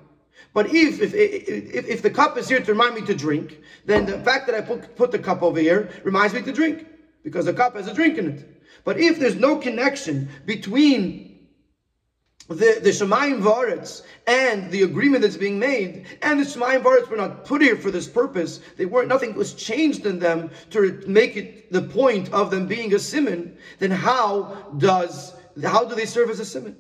[0.55, 4.07] But if, if, if, if the cup is here to remind me to drink, then
[4.07, 6.87] the fact that I put, put the cup over here reminds me to drink
[7.23, 8.50] because the cup has a drink in it.
[8.85, 11.31] But if there's no connection between
[12.49, 17.17] the, the Shemayim Varetz and the agreement that's being made, and the Shemayim Varetz were
[17.17, 21.37] not put here for this purpose, they weren't, nothing was changed in them to make
[21.37, 26.31] it the point of them being a simon, then how does, how do they serve
[26.31, 26.77] as a simon?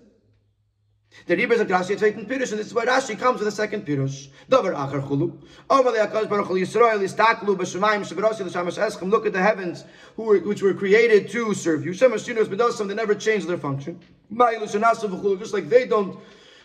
[1.27, 3.53] The Rebbe is a Rashi zweiten Pirush, and this is why Rashi comes with the
[3.53, 4.29] second Pirush.
[4.49, 5.37] Chulu.
[5.69, 9.11] Baruch Hu Yisrael Yistaklu L'Shamash Eschem.
[9.11, 9.85] Look at the heavens,
[10.17, 11.93] who were, which were created to serve you.
[11.93, 14.01] Shemesh Shinos B'Dosam, they never change their function.
[14.33, 16.19] Ma'ilu V'Chulu, just like they don't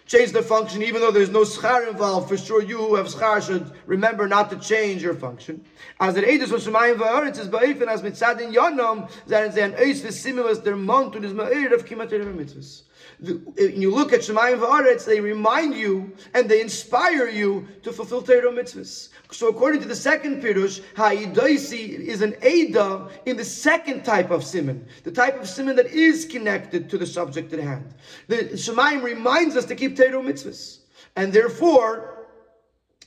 [0.07, 2.29] change their function, even though there's no schar involved.
[2.29, 5.65] For sure, you who have schar should remember not to change your function.
[5.99, 10.01] As the Eidos of Shemayim V'Aretz is Ba'ifen as Mitzadin Yonom, that is an Eis
[10.01, 12.83] V'Similus, their Montun is Ma'ir of Mitzvahs
[13.21, 18.51] you look at Shemayim V'aretz, they remind you and they inspire you to fulfill Torah
[18.51, 19.09] mitzvahs.
[19.31, 24.43] So according to the second Pirush, Ha'idaisi is an Ada in the second type of
[24.43, 27.93] simon, the type of simon that is connected to the subject at hand.
[28.27, 30.79] The Shemayim reminds us to keep Torah mitzvahs.
[31.15, 32.14] And therefore,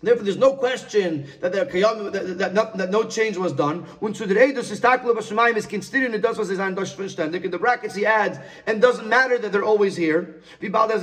[0.01, 3.81] Therefore, there's no question that there that, that, that, no change was done.
[3.99, 7.45] When Sudreidus is taklo b'shemayim is considering it does was his verständig.
[7.45, 10.37] In the brackets he adds, and doesn't matter that they're always here.
[10.61, 11.03] Because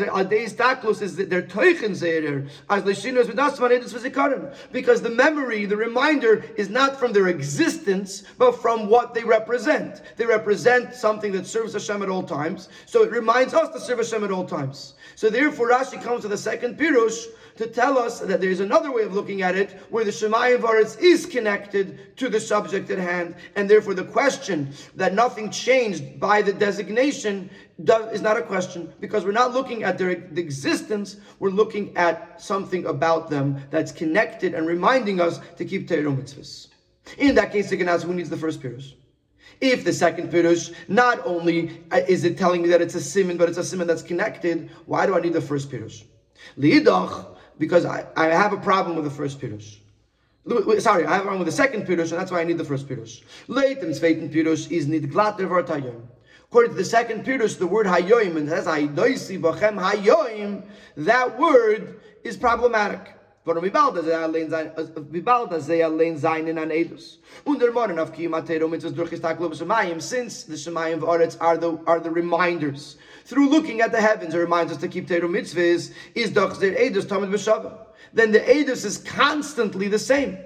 [5.01, 10.03] the memory, the reminder, is not from their existence, but from what they represent.
[10.15, 12.69] They represent something that serves Hashem at all times.
[12.85, 14.93] So it reminds us to serve Hashem at all times.
[15.15, 17.25] So therefore, Rashi comes to the second pirush
[17.57, 20.99] to tell us that there's another way of looking at it where the Shemayim Varetz
[20.99, 26.41] is connected to the subject at hand, and therefore the question that nothing changed by
[26.41, 27.49] the designation
[27.83, 31.95] does, is not a question because we're not looking at their the existence, we're looking
[31.97, 36.67] at something about them that's connected and reminding us to keep Torah mitzvahs.
[37.17, 38.93] In that case, the can ask who needs the first pirush.
[39.61, 43.37] If the second pirush, not only uh, is it telling me that it's a simon,
[43.37, 46.03] but it's a simon that's connected, why do I need the first pirush?
[46.57, 49.77] Liidach, because I, I have a problem with the first pirush.
[50.79, 52.65] Sorry, I have a problem with the second pirush, and that's why I need the
[52.65, 53.23] first pirush.
[53.47, 56.01] Leitem zweiten pirush is nid glatter vart hayom.
[56.43, 60.63] According to the second pirush, the word hayoim and says hayoisi bachem hayoim.
[60.97, 63.15] That word is problematic.
[63.45, 64.71] Warum wie bald das er allein sein,
[65.11, 67.19] wie bald das er allein sein in an Edus.
[67.43, 71.57] Und der Morgen auf Kimatero mitzvahs durch ist Tag Shemayim, since the Shemayim of are
[71.57, 75.21] the, are the reminders through looking at the heavens, it reminds us to keep Torah
[75.21, 77.77] mitzvahs, is doch der Edus Tamid B'Shava.
[78.13, 80.37] Then the Edus is constantly the same.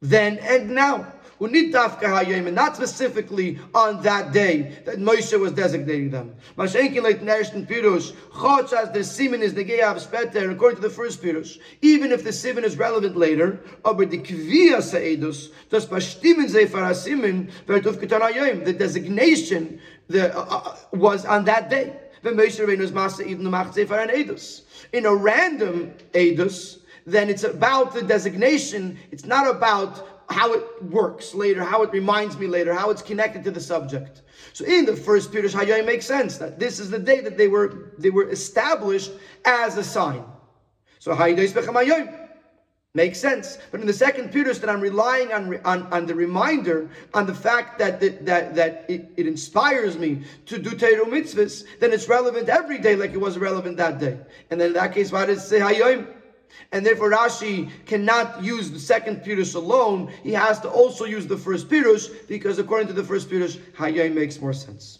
[0.00, 1.12] Then and now.
[1.38, 6.34] We need and not specifically on that day that Moshe was designating them.
[6.56, 11.22] Mashenkin like Nershton Pirush, Chotz as the Simen is Negeav Speter, according to the first
[11.22, 16.78] Pirush, even if the Simen is relevant later, aber die Kvia Saedus, das Bestimmen Sefer
[16.78, 21.92] HaSimen, wird auf the designation the, uh, uh, was on that day.
[22.22, 24.62] Moshe even the Edus.
[24.92, 31.34] In a random Edus, then it's about the designation, it's not about how it works
[31.34, 34.22] later, how it reminds me later, how it's connected to the subject.
[34.52, 37.48] So in the first Pirush Hayom makes sense that this is the day that they
[37.48, 39.12] were they were established
[39.44, 40.24] as a sign.
[40.98, 41.14] So
[41.52, 42.25] Bechamayom
[42.96, 43.58] makes sense.
[43.70, 47.34] But in the second Pirush that I'm relying on, on, on the reminder, on the
[47.34, 52.08] fact that the, that that it, it inspires me to do Teiru mitzvahs, then it's
[52.08, 54.18] relevant every day like it was relevant that day.
[54.50, 56.08] And then in that case, why does it say Hayom?
[56.72, 60.12] And therefore Rashi cannot use the second Pirush alone.
[60.22, 64.14] He has to also use the first Pirush because according to the first Pirush, Hayom
[64.14, 64.98] makes more sense.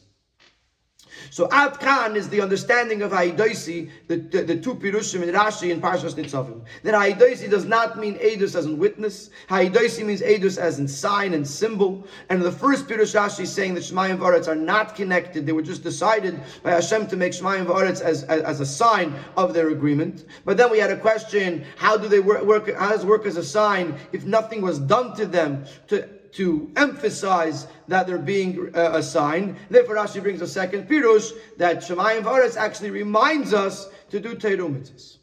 [1.30, 5.72] So Ad Khan is the understanding of Haidoisi, the, the, the, two Pirushim in Rashi
[5.72, 6.62] and Parshas Nitzavim.
[6.82, 9.30] That Haidoisi does not mean Edus as in witness.
[9.48, 12.06] Haidoisi means Edus as in sign and symbol.
[12.28, 15.46] And the first Pirush Rashi is saying that Shemayim Varetz are not connected.
[15.46, 19.14] They were just decided by Hashem to make Shemayim Varetz as, as, as, a sign
[19.36, 20.24] of their agreement.
[20.44, 23.36] But then we had a question, how do they work, work how does work as
[23.36, 28.90] a sign if nothing was done to them to to emphasize that they're being uh,
[28.92, 29.56] assigned.
[29.70, 35.16] Therefore, Rashi brings a second pirush that Shemayim Varetz actually reminds us to do Teiru.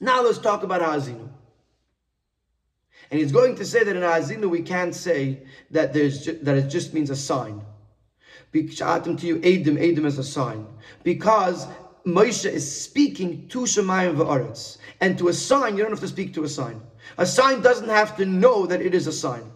[0.00, 1.28] Now let's talk about Ha'azinu.
[3.10, 5.42] And he's going to say that in Ha'azinu we can't say
[5.72, 7.60] that there's ju- that it just means a sign.
[8.54, 10.64] Sha'atim to you, Adim, Adim as a sign.
[11.02, 11.66] Because
[12.06, 14.78] Moshe is speaking to Shemayim Va'aretz.
[15.00, 16.80] And to a sign, you don't have to speak to a sign.
[17.18, 19.50] A sign doesn't have to know that it is a sign.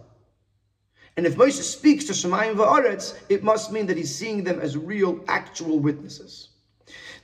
[1.17, 4.77] And if Moshe speaks to Shemayim va'aretz, it must mean that he's seeing them as
[4.77, 6.51] real, actual witnesses.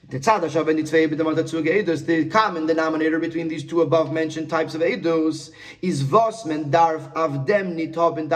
[0.09, 0.21] The
[2.31, 5.51] common denominator between these two above mentioned types of edos
[5.83, 6.71] is avdem
[7.75, 8.31] nitob and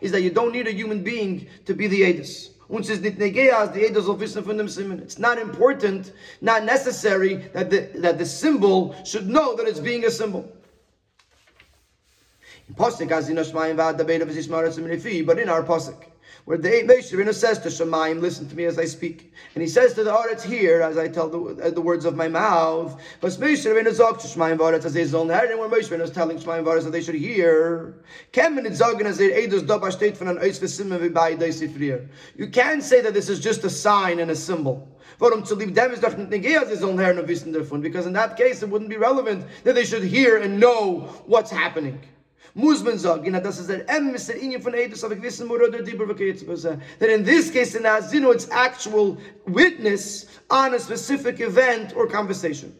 [0.00, 2.48] is that you don't need a human being to be the edus.
[2.70, 5.02] Edus.
[5.02, 10.06] It's not important, not necessary that the, that the symbol should know that it's being
[10.06, 10.50] a symbol.
[12.78, 13.28] As
[15.26, 16.04] but in our pasuk
[16.44, 19.32] where the Moshe says to Shemaim, listen to me as I speak.
[19.54, 22.16] And he says to the Aretz here, as I tell the, uh, the words of
[22.16, 26.10] my mouth, but Moshe zog to Shemaim Varetz as they zol and where Moshe is
[26.10, 27.94] telling Shemaim Varetz that they should hear.
[32.36, 34.88] You can't say that this is just a sign and a symbol.
[35.20, 38.90] Doch nicht negeas, sie sollen hören und wissen davon, because in that case it wouldn't
[38.90, 42.00] be relevant that they should hear and know what's happening
[42.54, 45.82] muss man sagen, das ist der Emes, der Ingen von Edus, aber gewissen Murad der
[45.82, 46.06] Dibur,
[46.98, 52.74] that in this case, in Azino, it's actual witness on a specific event or conversation.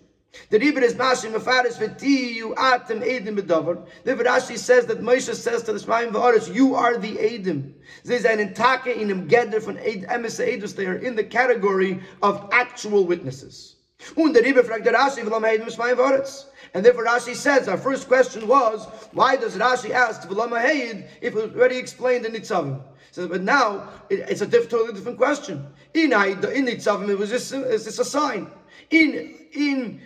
[0.49, 3.87] The Rebbe is Mashi Mefaris v'tiyu atem edim bedavar.
[4.05, 7.73] The Rashi says that Moshe says to the Shemaim v'aretz, you are the edim.
[8.05, 10.75] An intake in him gather from emes edus.
[10.75, 13.77] They are in the category of actual witnesses.
[14.16, 16.47] Und der Rebbe fragt der Rashi, v'lam edim Shemaim v'aretz.
[16.75, 21.35] And therefore Rashi says, our first question was, why does Rashi ask V'lama Hayid if
[21.35, 22.81] it was already explained in Nitzavim?
[23.11, 25.66] So, but now it, it's a diff, totally different question.
[25.93, 28.51] In in Nitzavim, it was just, it's just a sign.
[28.91, 30.01] In in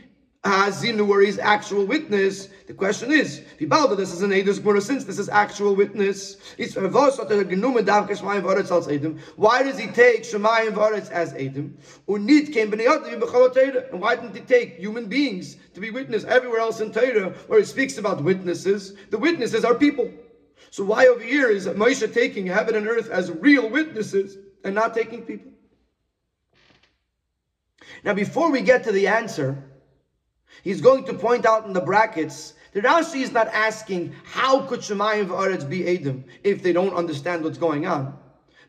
[0.46, 5.04] Hazinu, where he's actual witness, the question is, Vibalda, this is an Eidos Gemara, since
[5.04, 6.36] this is actual witness,
[9.36, 11.74] why does he take Shemayim Varetz as Eidim?
[13.92, 17.60] And why didn't he take human beings to be witness everywhere else in Torah where
[17.60, 18.94] it speaks about witnesses?
[19.10, 20.10] The witnesses are people.
[20.70, 24.94] So why over here is Moshe taking heaven and earth as real witnesses and not
[24.94, 25.52] taking people?
[28.04, 29.62] Now, before we get to the answer,
[30.66, 34.80] He's going to point out in the brackets that Rashi is not asking how could
[34.80, 38.18] Shemayim v'aretz be Edom if they don't understand what's going on,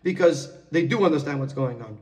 [0.04, 1.98] because they do understand what's going on.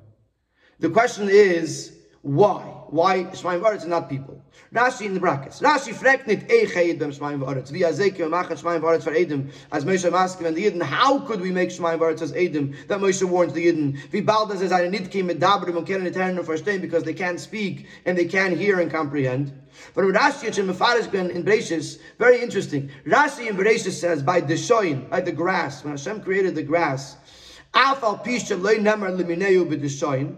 [0.80, 1.94] The question is
[2.24, 2.75] why?
[2.90, 4.44] Why Shemayim v'aretz are not people?
[4.74, 5.60] Rashi in the brackets.
[5.60, 7.72] Rashi fragt nicht Eiche Edom Shemayim v'aretz.
[7.72, 9.50] Wie Azeki Machat Shemayim v'aretz for Edom.
[9.72, 12.76] As Moshe asking and the Yidden, how could we make Shemayim v'aretz as Edom?
[12.88, 14.12] That Moshe warns the Yidden.
[14.12, 18.18] Wie bald as eine Nitki medabrim und können nicht verstehen because they can't speak and
[18.18, 19.52] they can't hear and comprehend.
[19.94, 22.92] But Rashi in Mefarish in Bereshis, very interesting.
[23.06, 27.18] Rashi in Bereshis says by the shoyin, by the grass, when Hashem created the grass,
[27.74, 30.36] Afal pisha loy nemar limineu b'deshoyin.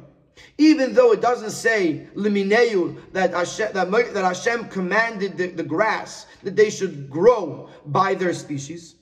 [0.59, 6.27] Even though it doesn't say limineu that Hashem, that, that Hashem commanded the, the grass
[6.43, 8.97] that they should grow by their species.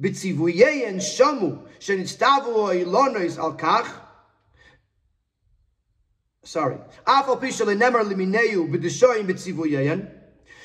[0.00, 4.00] בציוויין שמו שנצטוו אילונויס על כך
[6.44, 10.06] sorry, אף על פי שלנמר למיניהו בדשויים בציוויין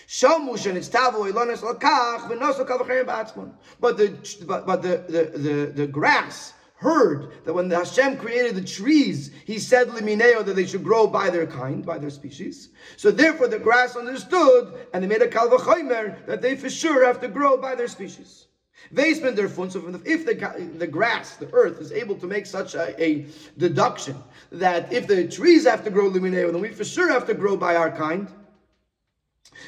[0.07, 3.49] שמו שנצטוו אילונויס על כך ונוסו קו אחרים בעצמם
[3.81, 4.07] but the,
[4.47, 9.58] but, but the, the, the, the grass heard that when Hashem created the trees, He
[9.58, 12.70] said limineo that they should grow by their kind, by their species.
[12.96, 17.20] So therefore, the grass understood, and they made a kalvachomer that they for sure have
[17.20, 18.46] to grow by their species.
[18.94, 19.70] Basement their fun.
[19.70, 20.34] So if the
[20.78, 23.26] the grass, the earth, is able to make such a, a
[23.58, 24.16] deduction
[24.50, 27.58] that if the trees have to grow limineo, then we for sure have to grow
[27.58, 28.26] by our kind.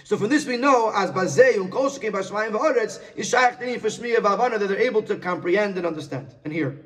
[0.04, 4.16] So from this we know as bazei and kolshke b'shmayim v'oretz is shaykh for shmiya
[4.16, 6.78] v'avana that they're able to comprehend and understand and hear.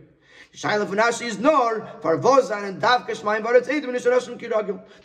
[0.57, 2.81] Is nor and.
[2.81, 3.01] The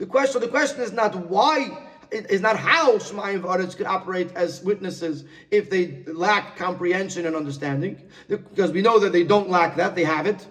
[0.09, 5.25] question, the question is not why, is not how Shmaim Varetz could operate as witnesses
[5.49, 10.05] if they lack comprehension and understanding, because we know that they don't lack that, they
[10.05, 10.47] have it.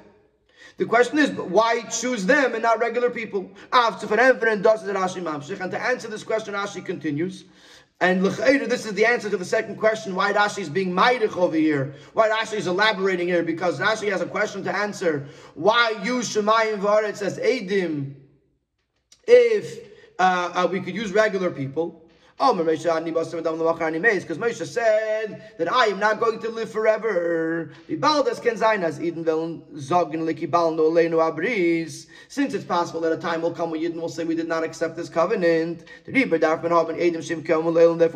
[0.76, 3.50] The question is, why choose them and not regular people?
[3.72, 7.44] And to answer this question, Rashi continues.
[8.00, 11.56] And this is the answer to the second question, why Rashi is being maidich over
[11.56, 11.94] here.
[12.14, 15.28] Why Rashi is elaborating here, because Rashi has a question to answer.
[15.54, 18.14] Why use Shemayim Varetz as Edim
[19.26, 19.80] if
[20.18, 22.09] uh, uh, we could use regular people?
[22.42, 22.86] Oh, because
[24.38, 27.70] Moshe said that I am not going to live forever.
[32.28, 34.64] Since it's possible that a time will come when Yidden will say we did not
[34.64, 36.70] accept this covenant, therefore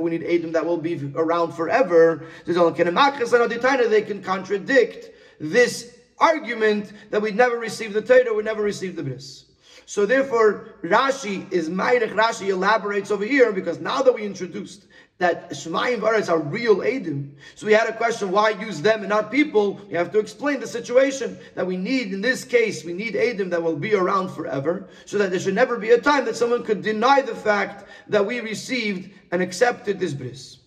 [0.04, 2.24] we need Adam that will be around forever.
[2.46, 9.02] They can contradict this argument that we never received the Torah, we never received the
[9.02, 9.44] Bris.
[9.86, 12.14] So therefore, Rashi is Mayrich.
[12.14, 14.86] Rashi elaborates over here because now that we introduced
[15.18, 19.08] that Shemayim Varetz are real Adim, so we had a question: why use them and
[19.08, 19.74] not people?
[19.88, 22.12] We have to explain the situation that we need.
[22.12, 25.54] In this case, we need Adim that will be around forever, so that there should
[25.54, 30.00] never be a time that someone could deny the fact that we received and accepted
[30.00, 30.58] this bris.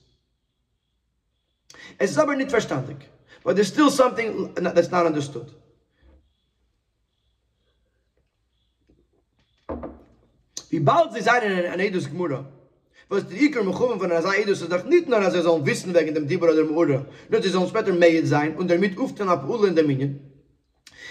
[1.99, 2.53] Ist aber nicht
[3.43, 5.51] but there's still something that's not understood.
[10.69, 12.45] Wie bald sie sein in ein Edus Gmura.
[13.09, 15.93] Was die Iker mechumen von einer Edus ist doch nicht nur, dass er sollen wissen
[15.93, 17.05] wegen dem Dibur oder dem.
[17.29, 20.19] Nur sie sollen später meid sein und damit uften ab Ula in der Minion.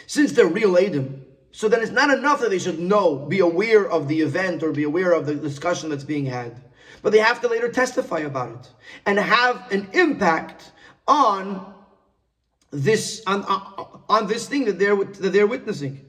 [0.07, 3.91] Since they're real Edom, so then it's not enough that they should know, be aware
[3.91, 6.61] of the event or be aware of the discussion that's being had.
[7.03, 8.69] But they have to later testify about it
[9.07, 10.71] and have an impact
[11.09, 11.75] on
[12.71, 13.43] this on,
[14.09, 16.06] on this thing that they're that they're witnessing.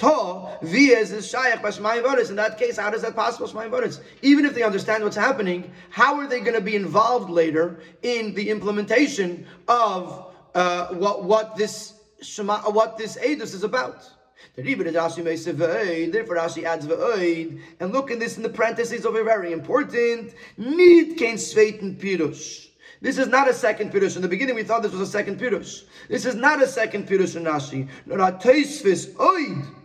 [0.00, 2.30] To, vias is shayach b'shmayim voris.
[2.30, 4.00] In that case, how does that possible voris?
[4.22, 8.34] Even if they understand what's happening, how are they going to be involved later in
[8.34, 11.92] the implementation of uh, what what this
[12.22, 14.08] shema, what this edus is about?
[14.56, 20.32] Therefore, Rashi adds v'oid, and look in this in the parentheses over very important.
[20.56, 22.68] Need kein sveiten pirush.
[23.02, 24.16] This is not a second pirush.
[24.16, 25.84] In the beginning, we thought this was a second pirush.
[26.08, 27.88] This is not a second pirush in Rashi.
[28.06, 29.76] No, not teisvis oid.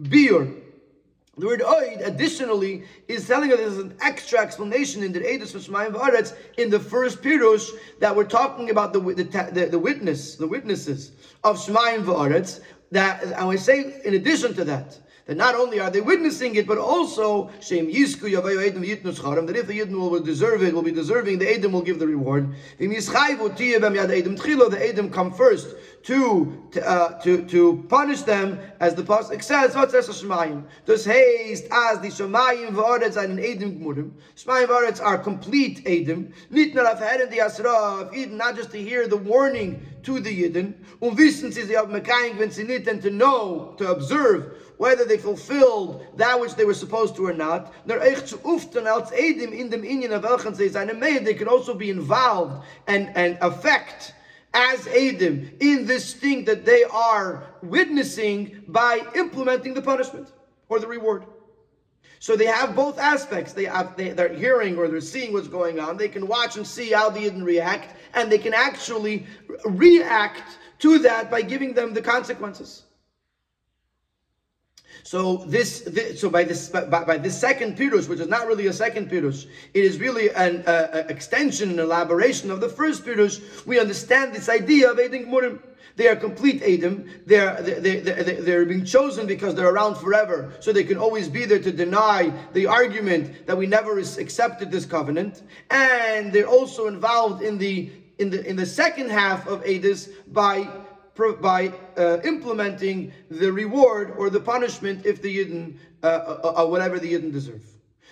[0.00, 0.62] Biur.
[1.38, 5.62] The word oid, additionally, is telling us there's an extra explanation in the Edus of
[5.62, 7.70] Shemayim V'aretz in the first Pirush
[8.00, 9.22] that we're talking about the, the,
[9.52, 11.12] the, the witness, the witnesses
[11.44, 12.60] of Shemayim V'aretz.
[12.90, 16.66] That, and we say, in addition to that, that not only are they witnessing it,
[16.66, 21.48] but also Shem Yisku that if the Yidden will deserve it, will be deserving, the
[21.48, 22.48] Edom will give the reward.
[22.78, 22.86] The
[24.80, 25.76] Edom come first
[26.08, 29.74] to uh, to to punish them, as the pasuk says.
[29.74, 30.64] Says Shemayim?
[30.86, 34.12] Does haste as the Shemayim v'aretz and an Edim gmurim.
[34.34, 36.32] Shemayim v'aretz are complete Edim.
[36.48, 40.30] Nit nur auf Herren Asra of Eden, not just to hear the warning to the
[40.44, 40.72] Yidden.
[41.02, 46.06] Um wissen sie sie auf Mekayim wenn and to know, to observe whether they fulfilled
[46.16, 47.70] that which they were supposed to or not.
[47.84, 48.14] They
[51.34, 54.14] can also be involved and, and affect
[54.54, 60.32] as Adim in this thing that they are witnessing by implementing the punishment
[60.68, 61.24] or the reward.
[62.20, 63.52] So they have both aspects.
[63.52, 65.96] They have they, are hearing or they're seeing what's going on.
[65.96, 69.26] They can watch and see how the Yidden react, and they can actually
[69.64, 72.84] react to that by giving them the consequences.
[75.08, 78.66] So this, this, so by this by, by this second pirush, which is not really
[78.66, 83.40] a second pirush, it is really an uh, extension and elaboration of the first pirush.
[83.64, 85.62] We understand this idea of Edom Gmurim.
[85.96, 87.08] They are complete Edom.
[87.24, 90.98] They are they, they, they, they're being chosen because they're around forever, so they can
[90.98, 96.46] always be there to deny the argument that we never accepted this covenant, and they're
[96.46, 100.68] also involved in the in the in the second half of Edis by
[101.40, 106.98] by uh, implementing the reward or the punishment if the Yidden, uh, uh, uh, whatever
[106.98, 107.64] the Yidden deserve.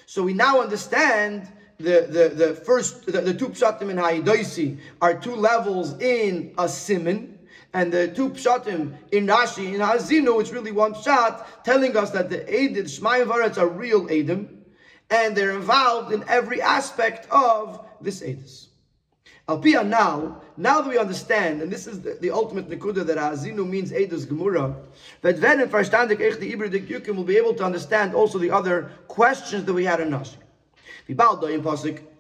[0.07, 1.49] So we now understand
[1.79, 6.65] the, the, the first, the, the two pshatim in Ha'idaisi are two levels in a
[6.65, 7.35] siman,
[7.73, 12.31] and the two pshatim in Rashi, in Hazinu, it's really one pshat, telling us that
[12.31, 14.49] the Edid, Shmayim Varetz are real Edim,
[15.11, 18.67] and they're involved in every aspect of this Edis.
[19.49, 23.69] Alpia now, now that we understand, and this is the, the ultimate nekuda that Azinu
[23.69, 24.75] means Eidos Gemura,
[25.23, 28.51] that when in verstandig echt the Ibra Yukim will be able to understand also the
[28.51, 30.39] other questions that we had in Nashi.
[31.07, 31.49] Wie bald da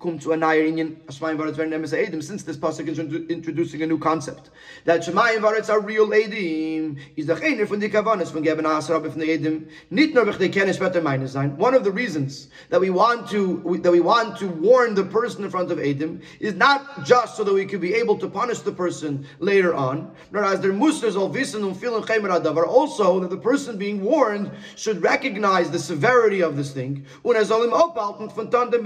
[0.07, 2.98] im Pasuk kommt zu einer Inyan, Shemaim Varetz werden Emes Edim, since this Pasuk is
[2.98, 4.50] introducing a new concept.
[4.84, 9.00] That Shemaim Varetz are real Edim, is the Chener von die Kavanas von Geben Asar
[9.00, 11.57] von the Edim, nicht nur wich die Kennis better meine sein.
[11.59, 15.44] One of the reasons that we want to, that we want to warn the person
[15.44, 18.61] in front of Edim is not just so that we could be able to punish
[18.61, 23.20] the person later on, nor as their musters all wissen und vielen Chemer Adavar, also
[23.20, 27.64] that the person being warned should recognize the severity of this thing, und er soll
[27.64, 28.78] ihm aufhalten von Tante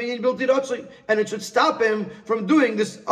[1.11, 3.03] and it should stop him from doing this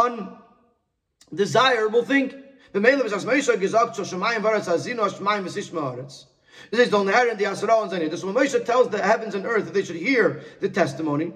[1.33, 2.33] undesirable thing.
[2.71, 6.27] The as Moshe gesagt, so Shemayim varetz azinu, Shemayim v'sishma haaretz.
[6.71, 8.09] This is the Neher and the Asra and Zayin.
[8.09, 11.33] This when Moshe tells the heavens and earth that they should hear the testimony,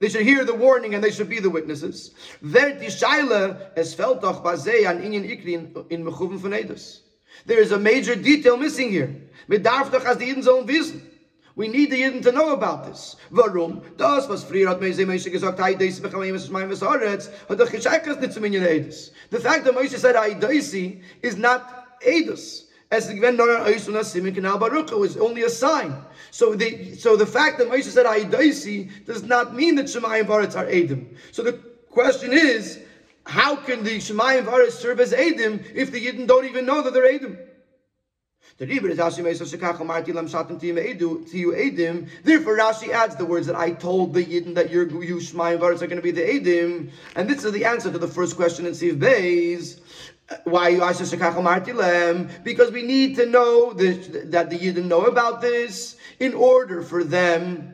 [0.00, 2.10] they should hear the warning and they should be the witnesses.
[2.42, 2.70] There
[7.60, 9.14] is a major detail missing here.
[11.56, 13.14] We need the Yidden to know about this.
[13.30, 13.80] Warum?
[13.96, 17.58] Das, was früher hat Moshe Moshe gesagt, Hai Deisi Bechamim Es Shmaim Es Haaretz, hat
[17.58, 19.10] doch nicht Eidos.
[19.30, 22.64] The fact that Moshe said Hai Deisi is not Eidos.
[22.90, 25.94] As the Gven Nora Ois Una Simin Kanal Baruch is only a sign.
[26.32, 30.24] So the, so the fact that Moshe said Hai Deisi does not mean that Shemayim
[30.24, 31.16] Varetz are Edim.
[31.30, 31.52] So the
[31.88, 32.80] question is,
[33.26, 36.92] how can the Shemayim Varetz serve as Edim if the Yidden don't even know that
[36.92, 37.38] they're Edim?
[38.56, 38.90] Therefore,
[42.56, 45.88] Rashi adds the words that I told the Yidden that your you Shmayim Varetz are
[45.88, 48.74] going to be the Edim, and this is the answer to the first question in
[48.74, 49.80] Sif Beis.
[50.30, 51.00] Uh, why you ask?
[52.44, 57.02] Because we need to know this, that the Yidden know about this in order for
[57.02, 57.73] them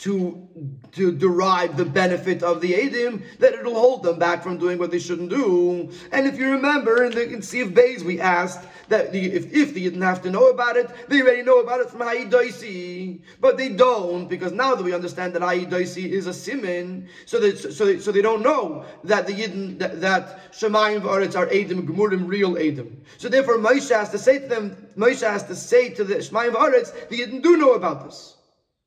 [0.00, 0.48] to
[0.92, 4.90] to derive the benefit of the Edim, that it'll hold them back from doing what
[4.90, 5.90] they shouldn't do.
[6.10, 9.72] And if you remember in the in Sif Beis, we asked that the, if, if
[9.74, 13.20] they didn't have to know about it, they already know about it from Ha'idaisi.
[13.40, 17.58] But they don't, because now that we understand that Ha'idaisi is a simin, so that
[17.58, 21.86] so they, so they don't know that the Yidden that, that Shemayim Varetz are Edim
[21.86, 22.96] Gemurim real Edim.
[23.18, 26.54] So therefore Moshe has to say to them, Moshe has to say to the Shemayim
[26.54, 28.36] Varetz, the Yidden do know about this.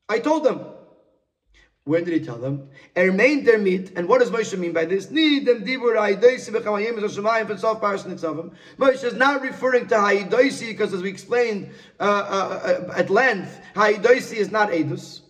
[0.09, 0.72] I told them.
[1.85, 2.69] Where did he tell them?
[2.95, 5.07] Ermain der mit, and what does Moshe mean by this?
[5.07, 5.95] dem dibur
[8.77, 13.59] Moshe is not referring to haidoisi because, as we explained uh, uh, uh, at length,
[13.75, 15.23] haidoisi is not edus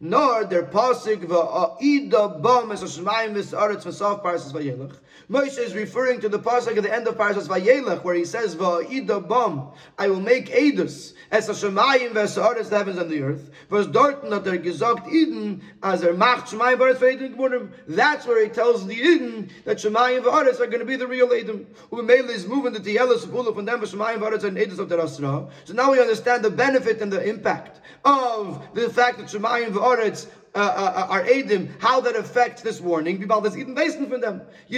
[0.00, 4.96] nor der pasuk va'ida bam es shmaim vis aretz v'saf parsas vayelach.
[5.30, 8.56] Moshe is referring to the pasuk at the end of parsas vayelach where he says
[8.56, 9.68] va'ida bam
[9.98, 13.50] I will make edus es shmaim vis aretz the heavens and the earth.
[13.68, 17.70] Was dort not der gesagt Eden as er macht shmaim varetz vayelach geborn.
[17.86, 21.28] That's where he tells the Eden that shmaim varetz are going to be the real.
[21.28, 24.98] Who made is moving the tielas of from them shmaim varetz and edus of the
[24.98, 25.46] Asra.
[25.66, 30.26] So now we understand the benefit and the impact of the fact that varetz Oretz
[30.54, 33.20] uh, uh, Edim, how that affects this warning.
[33.20, 33.26] You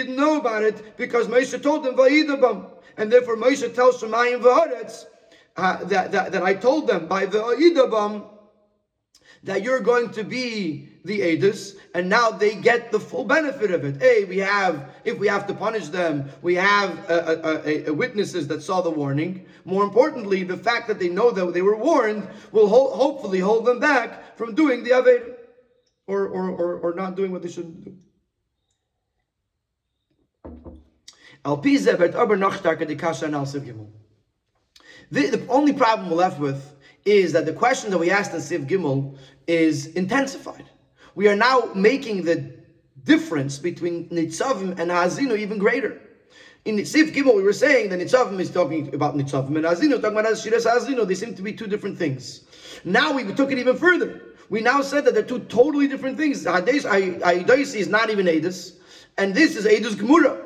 [0.05, 2.71] know about it because Moshe told them Va'idabam.
[2.97, 5.05] And therefore Moshe tells Shemayim Va'aretz
[5.57, 8.27] uh, that, that, that I told them by Va'idabam
[9.43, 13.85] that you're going to be the Edis, and now they get the full benefit of
[13.85, 13.97] it.
[14.03, 18.49] Hey, we have, if we have to punish them, we have a, a, a witnesses
[18.49, 19.47] that saw the warning.
[19.65, 23.65] More importantly, the fact that they know that they were warned will ho- hopefully hold
[23.65, 25.37] them back from doing the Aved,
[26.11, 27.97] or, or, or, or not doing what they shouldn't do.
[35.11, 38.41] The, the only problem we're left with is that the question that we asked in
[38.41, 40.67] Sif Gimel is intensified.
[41.15, 42.53] We are now making the
[43.05, 46.01] difference between Nitzavim and Hazinu even greater.
[46.67, 50.19] In Sif Gimel, we were saying that Nitzavim is talking about Nitzavim and Hazinu talking
[50.19, 51.09] about Shiras Hazinu.
[51.09, 52.43] They seem to be two different things.
[52.85, 54.21] Now we took it even further.
[54.51, 56.45] We now said that they're two totally different things.
[56.45, 58.73] Hadaisi is not even Adis,
[59.17, 60.45] and this is Adis Gemura.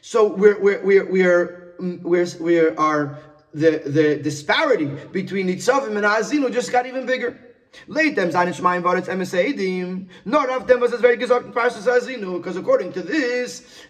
[0.00, 3.18] So we're we're we're we're we're, we're our
[3.52, 7.38] the, the disparity between Nitzavim and Azinu just got even bigger.
[7.86, 10.08] Late Leitem seine Shmaim war it's MSAdim.
[10.24, 13.82] Not of them was as very gesagt in Parshas Azinu, because according to this,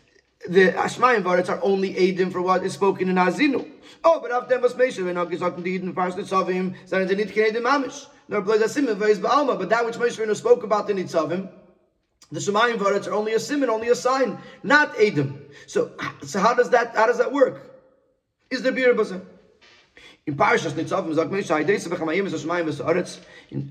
[0.48, 3.70] the Ashmayim Varetz are only Eidim for what is spoken in Azinu.
[4.02, 7.14] Oh, but after them was Moshe, when Hagis talking to Eden, Parshat Nitzavim, saying they
[7.14, 8.06] need to Mamish.
[8.32, 11.50] No, but that which Moshe Rabbeinu spoke about the Nitzavim,
[12.30, 15.38] the Shemayim Varetz are only a simon, only a sign, not Eidim.
[15.66, 15.92] So,
[16.24, 17.78] so how does that how does that work?
[18.50, 19.20] Is there beer bazar?
[20.26, 23.20] In Parshas Nitzavim, Zak Moshe, Haydei Sebechamayim, Shemayim Varetz,
[23.50, 23.70] in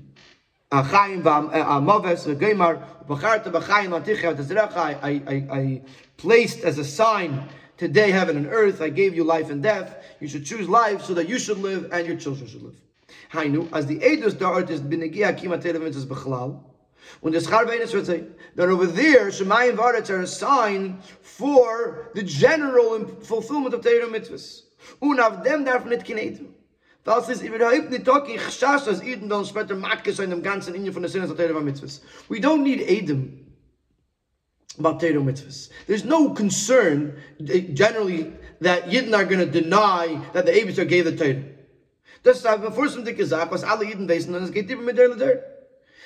[0.70, 4.76] uh, Achayim Maves uh, uh, Geimar Bacharta Bachayim Aticha Tezrecha.
[4.76, 5.82] I I I
[6.18, 8.80] placed as a sign today heaven and earth.
[8.80, 10.04] I gave you life and death.
[10.20, 12.76] You should choose life so that you should live and your children should live.
[13.32, 16.62] Hainu as the Eidos Da'art is Binegia Kima Terevim Bechlal.
[17.20, 18.24] When the Venus would say
[18.54, 24.62] that over there, Shemayim Varetz are a sign for the general fulfillment of Torah mitzvahs.
[25.02, 26.48] Unav dem darf nicht kinetum.
[27.04, 30.92] Das ist überhaupt nicht talking chashash, dass Eden dann später Makkes in dem ganzen Ingen
[30.92, 32.00] von der Sinne der mitzvahs.
[32.28, 33.40] We don't need Edom
[34.78, 35.70] about Torah mitzvahs.
[35.86, 37.16] There's no concern
[37.48, 41.42] eh, generally that Yidden are going to deny that the Abishar gave the Torah.
[42.22, 43.04] Das ist um
[43.50, 45.42] was alle Yidden wissen, und es geht immer mit der.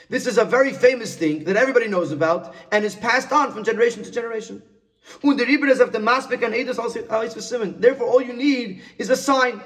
[0.08, 3.64] This is a very famous thing that everybody knows about and is passed on from
[3.64, 4.62] generation to generation.
[5.22, 6.94] Und der Rieber ist auf dem Maspek an Edus als
[7.80, 9.60] Therefore, all you need is a sign.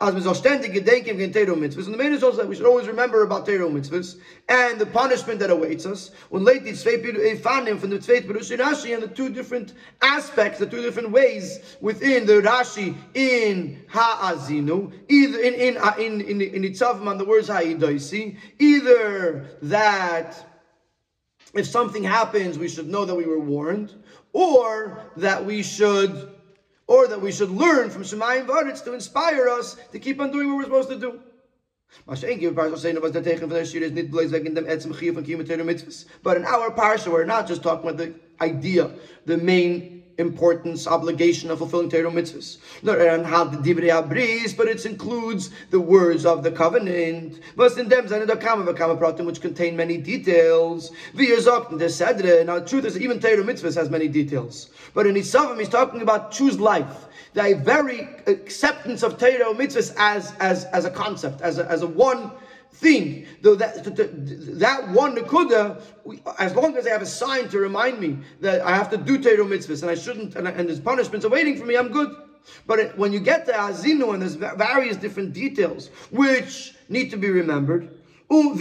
[0.00, 1.86] As ständig gedenken wegen Teiro mitzvahs.
[1.86, 4.16] And the main is also that we should always remember about Teiro mitzvahs
[4.48, 6.12] and the punishment that awaits us.
[6.28, 6.98] When late die zwei
[7.36, 12.26] Fanim from the Tzveit Rashi and the two different aspects, the two different ways within
[12.26, 17.48] the Rashi in Ha'azinu, either in in uh, in in, in Itzavim on the words
[17.48, 20.44] Ha'idaisi, either that
[21.54, 23.94] if something happens, we should know that we were warned,
[24.32, 26.37] or that we should
[26.88, 30.48] or that we should learn from Shemayim Varetz to inspire us to keep on doing
[30.48, 31.20] what we're supposed to do.
[32.06, 32.32] But in
[36.44, 38.90] our parsha, we're not just talking about the idea,
[39.26, 42.58] the main importance, obligation of fulfilling Torah mitzvahs.
[44.56, 47.40] But it includes the words of the covenant.
[47.54, 50.90] Which contain many details.
[51.14, 51.28] Now,
[52.58, 54.70] the truth is, even Torah mitzvahs has many details.
[54.92, 57.06] But in Isavim, he's talking about choose life.
[57.34, 61.86] The very acceptance of Torah mitzvahs as, as, as a concept, as a, as a
[61.86, 62.32] one
[62.72, 63.26] thing.
[63.42, 65.80] Though that that one nakuda,
[66.38, 69.22] as long as I have a sign to remind me that I have to do
[69.22, 72.14] Torah mitzvahs and I shouldn't, and, and there's punishments awaiting for me, I'm good.
[72.66, 77.16] But it, when you get to Azinu and there's various different details which need to
[77.16, 77.90] be remembered,
[78.30, 78.58] um,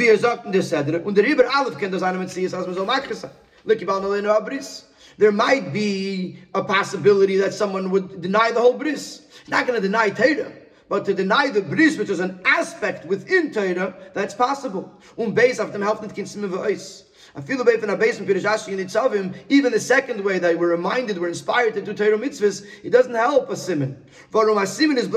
[4.28, 4.84] abris.
[5.18, 9.22] There might be a possibility that someone would deny the whole bris.
[9.42, 10.52] He's not going to deny Torah.
[10.90, 14.92] But to deny the bris, which is an aspect within Torah, that's possible.
[15.18, 17.04] Um base of them help not kinsim v'ois.
[17.36, 20.58] I feel the from a base in Pirishashi and Itzavim, even the second way that
[20.58, 24.04] we're reminded, we're inspired to do Torah mitzvahs, it doesn't help a simon.
[24.34, 25.12] Is.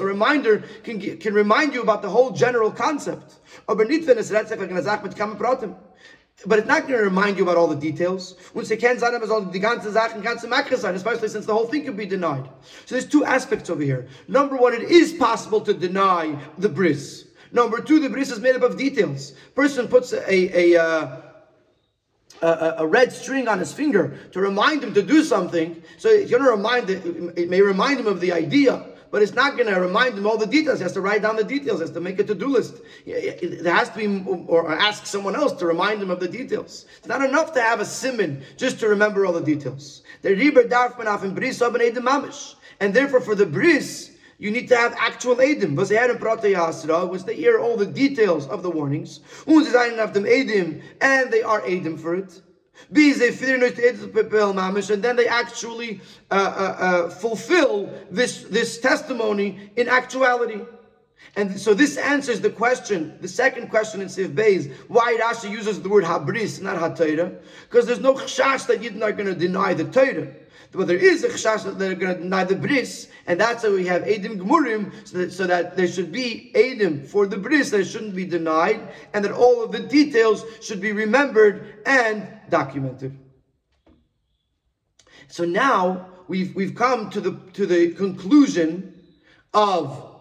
[0.00, 3.36] A reminder can, can remind you about the whole general concept.
[6.44, 8.34] But it's not going to remind you about all the details.
[8.54, 8.76] Especially
[11.28, 12.46] since the whole thing could be denied.
[12.84, 14.06] So there's two aspects over here.
[14.28, 17.28] Number one, it is possible to deny the bris.
[17.52, 19.32] Number two, the bris is made up of details.
[19.54, 21.22] Person puts a, a, a uh,
[22.42, 25.82] a, a, red string on his finger to remind him to do something.
[25.96, 29.56] So it's going to remind it may remind him of the idea, but it's not
[29.56, 30.78] going to remind him all the details.
[30.78, 31.78] He has to write down the details.
[31.78, 32.80] He has to make a to-do list.
[33.06, 36.86] There has to be, or ask someone else to remind him of the details.
[36.98, 40.02] It's not enough to have a simon just to remember all the details.
[42.78, 45.76] And therefore, for the bris, you need to have actual edim.
[47.10, 49.20] Which they hear all the details of the warnings.
[49.46, 52.42] And they are edim for it.
[52.88, 52.96] And
[55.02, 56.00] then they actually
[56.30, 60.60] uh, uh, uh, fulfill this, this testimony in actuality.
[61.36, 65.82] And so this answers the question, the second question in Sif Beis, why Rashi uses
[65.82, 67.36] the word habris, not hatayra,
[67.68, 70.32] because there's no chashash that Yidden are not going to deny the Torah.
[70.72, 73.70] But there is a chashash that they're going to deny the bris, and that's why
[73.70, 77.70] we have edim gemurim, so that, so that there should be edim for the bris
[77.70, 83.18] that shouldn't be denied, and that all of the details should be remembered and documented.
[85.28, 89.02] So now we've we've come to the to the conclusion
[89.52, 90.15] of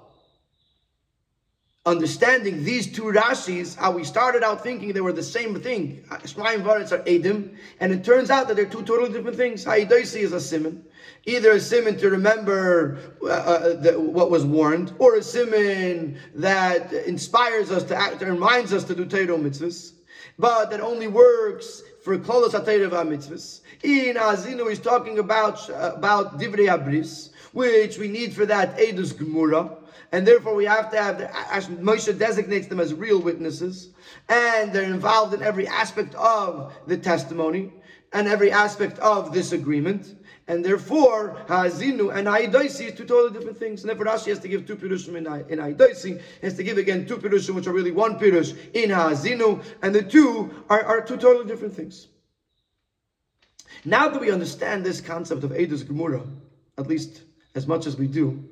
[1.86, 6.04] understanding these two Rashis, how we started out thinking they were the same thing.
[6.10, 9.64] Shmaim Varetz are Edim, and it turns out that they're two totally different things.
[9.64, 10.84] Ha'idoisi is a simon.
[11.26, 16.92] Either a simon to remember uh, uh, the, what was warned, or a simon that
[16.92, 19.94] inspires us to act, reminds us to do Torah mitzvahs,
[20.40, 23.62] but that only works for kolos HaTeirav HaMitzvahs.
[23.84, 29.14] In Azinu, he's talking about, uh, about Divrei Abris, which we need for that Edus
[29.14, 29.78] Gemura.
[30.12, 31.26] And therefore, we have to have, the,
[31.82, 33.90] Moshe designates them as real witnesses,
[34.30, 37.74] and they're involved in every aspect of the testimony
[38.14, 40.16] and every aspect of this agreement.
[40.48, 43.82] And therefore, Hazinu and Aidaisi is two totally different things.
[43.82, 46.20] And therefore, Rashi has to give two pirushim in, in.
[46.42, 49.64] Has to give again two pirushim, which are really one pirush in Hazinu.
[49.82, 52.08] And the two are, are two totally different things.
[53.84, 56.26] Now that we understand this concept of Eidos Gemura,
[56.78, 57.24] at least
[57.56, 58.44] as much as we do,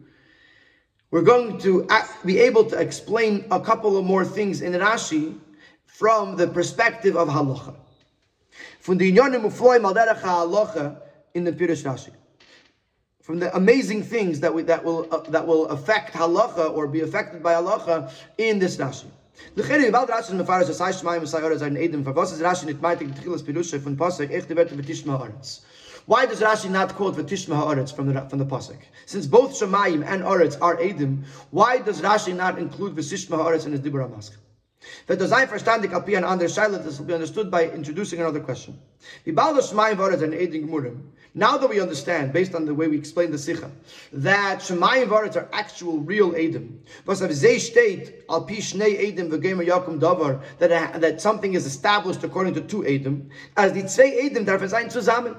[1.14, 1.88] we're going to
[2.26, 5.38] be able to explain a couple of more things in Rashi
[5.86, 7.76] from the perspective of halacha.
[8.80, 9.14] From the in
[11.44, 12.10] the Pirush Rashi.
[13.22, 17.02] From the amazing things that we, that will uh, that will affect halacha or be
[17.02, 19.06] affected by halacha in this Rashi.
[26.06, 28.80] Why does Rashi not quote V'Tishma Haaretz from the from the pasuk?
[29.06, 33.72] Since both Shemayim and Oretz are Edim, why does Rashi not include V'Tishma Haaretz in
[33.72, 34.38] his Dibur HaMaskal?
[35.08, 38.42] That does I understand the kapi and silent, this will be understood by introducing another
[38.42, 38.78] question.
[39.26, 39.54] Now
[41.58, 43.72] that we understand, based on the way we explained the Sikha,
[44.12, 46.80] that Shemayim Varetz are actual real Edim.
[50.60, 54.90] that, that something is established according to two Edim, as the Tzvei Edim darf sein
[54.90, 55.36] zusammen.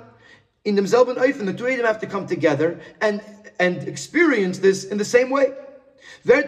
[0.65, 3.21] In demselben Eufen, the two of them have to come together and,
[3.59, 5.53] and experience this in the same way.
[6.25, 6.43] The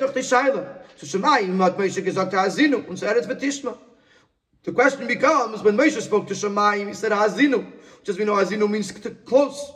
[4.74, 7.72] question becomes, when Moshe spoke to Shemayim, he said Hazinu,
[8.04, 9.72] just we know Azinu means to close.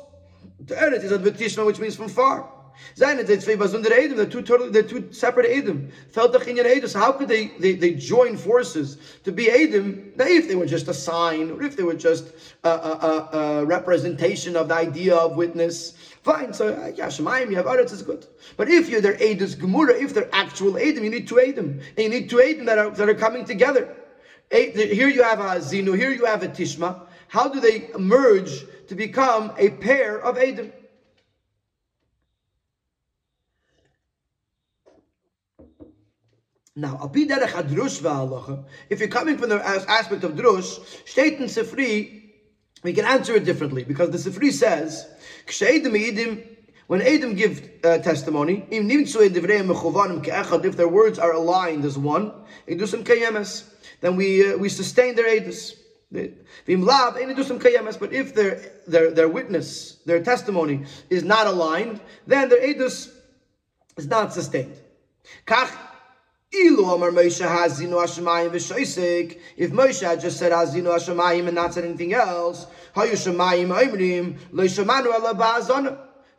[0.67, 2.49] To Eretz is Advetishma, which means from far.
[2.97, 5.91] Zayin, the zwei Bazunder Edom, the two totally, the two separate Edom.
[6.11, 6.89] Felt Inyan Edom.
[6.89, 10.13] So how could they, they, they join forces to be Edom?
[10.19, 12.33] If they were just a sign, or if they were just
[12.65, 16.53] a, a, a, representation of the idea of witness, fine.
[16.53, 18.27] So, uh, yeah, you have Eretz is good.
[18.57, 21.81] But if you're their Edom Gemura, if they're actual Edom, you need two Edom.
[21.97, 23.97] And you need two Edom that are, that are coming together.
[24.51, 27.03] Here you have a Zinu, here you have a Tishma.
[27.29, 30.73] How do they merge to become a pair of Edom?
[36.77, 42.23] Now, if you're coming from the aspect of drush, steht in Sifri,
[42.83, 45.07] we can answer it differently because the Sifri says,
[46.87, 52.33] when Edom give uh, testimony, if their words are aligned as one,
[52.67, 55.75] then we uh, we sustain their edus.
[56.13, 63.11] But if their, their, their witness, their testimony is not aligned, then their edus
[63.97, 64.77] is not sustained.
[66.53, 66.79] If
[69.71, 72.67] Moshe had just said Hazinu Hashemayim and not said anything else,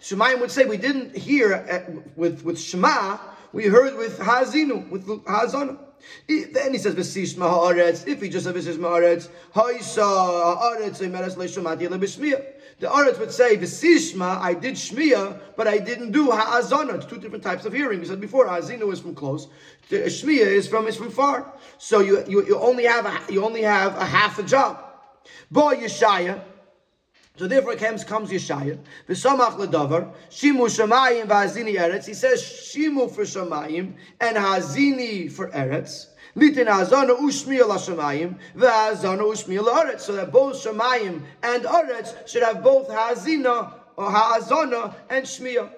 [0.01, 1.79] Shemayim would say, we didn't hear uh,
[2.17, 3.19] with, with Shema,
[3.53, 5.77] we heard with Hazinu, with Hazana.
[6.27, 11.87] Then he says, "V'sishma haaretz." If he just said "V'sishma haaretz," ha'isa haaretz meres leishomati
[11.87, 12.43] lebishmiya.
[12.81, 16.95] The haaretz would say, "V'sishma," I did shmiya, but I didn't do ha'azana.
[16.95, 17.99] It's two different types of hearing.
[17.99, 19.47] We said before, ha'azinu is from close,
[19.91, 21.53] shmiya is from is from far.
[21.77, 24.83] So you, you, you only have a, you only have a half a job.
[25.51, 26.41] Bo Yeshaya.
[27.37, 28.79] So therefore comes, comes Yeshaya.
[29.07, 30.11] V'samach ledavar.
[30.31, 32.07] Shimu shamayim v'hazini eretz.
[32.07, 36.07] He says shimu for shamayim and hazini for eretz.
[36.35, 40.01] Litin hazana ushmiya l'shamayim v'hazana ushmiya l'eretz.
[40.01, 45.69] So that both shamayim and eretz should have both hazina or hazana and shmiya.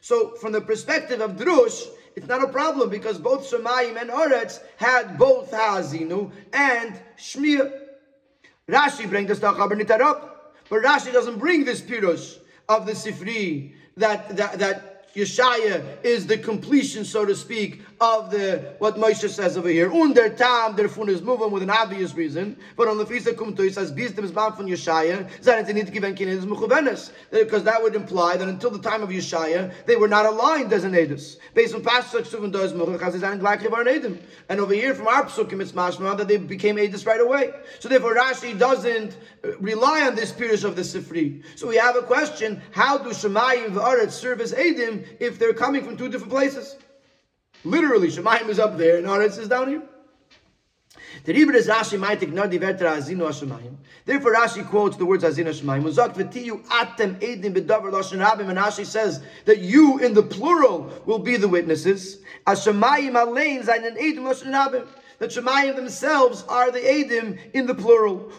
[0.00, 4.60] So from the perspective of drush, it's not a problem because both shamayim and eretz
[4.76, 7.80] had both hazinu and shmiya.
[8.68, 14.36] Rashi brings the Stachaber up, but Rashi doesn't bring this pirush of the Sifri that
[14.36, 19.68] that that Yeshaya is the completion, so to speak, of the what Moshe says over
[19.68, 19.92] here.
[19.92, 23.36] Under tam der fun is moving with an obvious reason, but on the feast of
[23.36, 25.28] Kumto he says bistem is bound from Yeshaya.
[25.42, 29.94] They need to give because that would imply that until the time of Yeshaya they
[29.94, 31.36] were not aligned as an edus.
[31.54, 35.62] Based on such does Mukhazi and Glacier and Aidim and over here from our psukim
[35.62, 37.52] it's mashma that they became edus right away.
[37.78, 41.42] So therefore Rashi doesn't uh, rely on this pirush of the Sifri.
[41.54, 45.06] So we have a question: How do Shemayim v'aretz serve as edim?
[45.20, 46.76] if they're coming from two different places.
[47.64, 49.82] Literally, Shemayim is up there and Aretz is down here.
[51.24, 51.54] Therefore,
[54.34, 55.38] Rashi quotes the words lashon
[58.18, 58.48] rabim.
[58.48, 62.18] And Rashi says that you, in the plural, will be the witnesses.
[62.46, 62.58] That
[65.30, 68.32] Shemayim themselves are the Edim in the plural.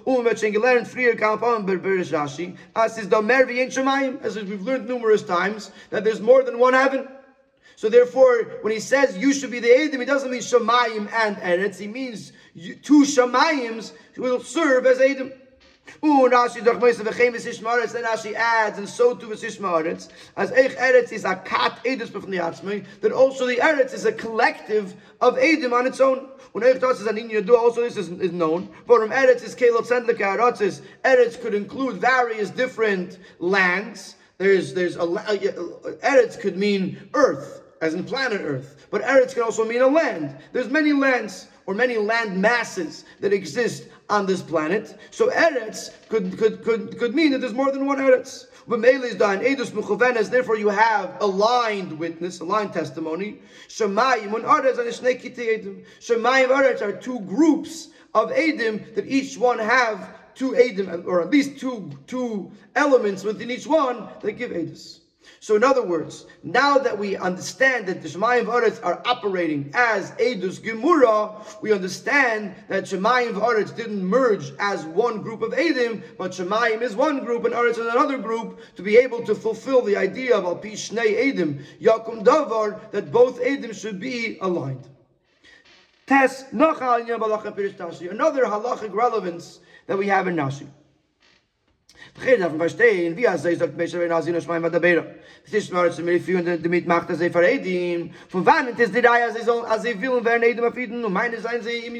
[4.23, 7.07] As we've learned numerous times, that there's more than one heaven.
[7.75, 11.37] So therefore, when he says you should be the Edim, he doesn't mean Shemayim and
[11.37, 11.77] Eretz.
[11.77, 12.31] He means
[12.81, 15.33] two Shemayims will serve as Edim.
[16.01, 21.79] Then Rashi adds, and so too is ish maretz, as eich eretz is a kat
[21.83, 25.99] edus b'fn the atzmei, that also the eretz is a collective of edim on its
[25.99, 26.29] own.
[26.53, 28.69] When eich is an inyan also this is, is known.
[28.87, 34.15] Vorum eretz is kelot sendlik ha'aratzis, eretz could include various different lands.
[34.37, 38.87] There's, there's a, eretz could mean earth, as in planet earth.
[38.89, 40.35] But eretz can also mean a land.
[40.53, 44.97] There's many lands or many land masses that exist on this planet.
[45.11, 48.47] So Eretz could, could, could, could mean that there's more than one Eretz.
[48.65, 53.39] But is done, Edus Mechuvenes, therefore you have aligned witness, aligned testimony.
[53.67, 54.77] Shemayim and Aretz
[56.81, 61.91] are two groups of Edim that each one have two Edim, or at least two,
[62.07, 64.99] two elements within each one that give Edus.
[65.43, 70.11] So in other words, now that we understand that the Shemayim V'aretz are operating as
[70.11, 76.31] Edus Gemura, we understand that Shemayim V'aretz didn't merge as one group of Edim, but
[76.31, 79.97] Shemayim is one group and Aretz is another group to be able to fulfill the
[79.97, 84.87] idea of Alpi Shnei Edim, Yakum Davar, that both Edim should be aligned.
[86.07, 86.45] Another
[88.45, 90.69] halachic relevance that we have in Nashi.
[92.15, 94.07] Vergeet davon verstehen, wie sagt ist mir
[96.59, 97.07] damit macht.
[98.29, 99.25] Von wann ist die Reihe,
[99.67, 101.91] als sie willen, werden und meine seien sie.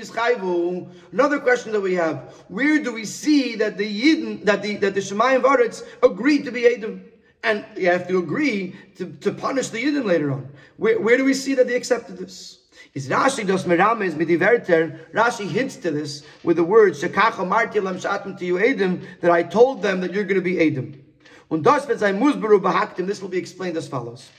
[1.11, 4.93] Another question that we have, where do we see that the Yidden, that the, that
[4.93, 7.01] the Shemayim Varetz agreed to be Edom?
[7.41, 10.47] And you have to agree to, to punish the Yidden later on.
[10.77, 12.62] Where, where do we see that they accepted this?
[12.93, 14.99] Is Rashi dos merames mit diverter?
[15.13, 19.31] Rashi hints to this with the words "Shekacha marti lam shatim to you Edom," that
[19.31, 21.03] I told them that you're going to be Edom.
[21.49, 23.07] Und das wird sein Musberu behaktim.
[23.07, 24.29] This will be explained as follows.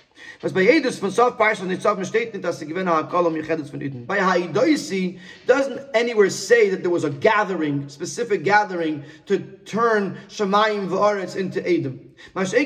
[0.40, 3.80] Was bei Edus von Sof Parshal Nitzavim steht nicht, dass sie gewinnen HaKolam Yechedes von
[3.82, 4.06] Eden.
[4.06, 10.88] By Haidoisi doesn't anywhere say that there was a gathering, specific gathering, to turn Shemayim
[10.88, 12.13] V'aretz into Edom.
[12.34, 12.58] But in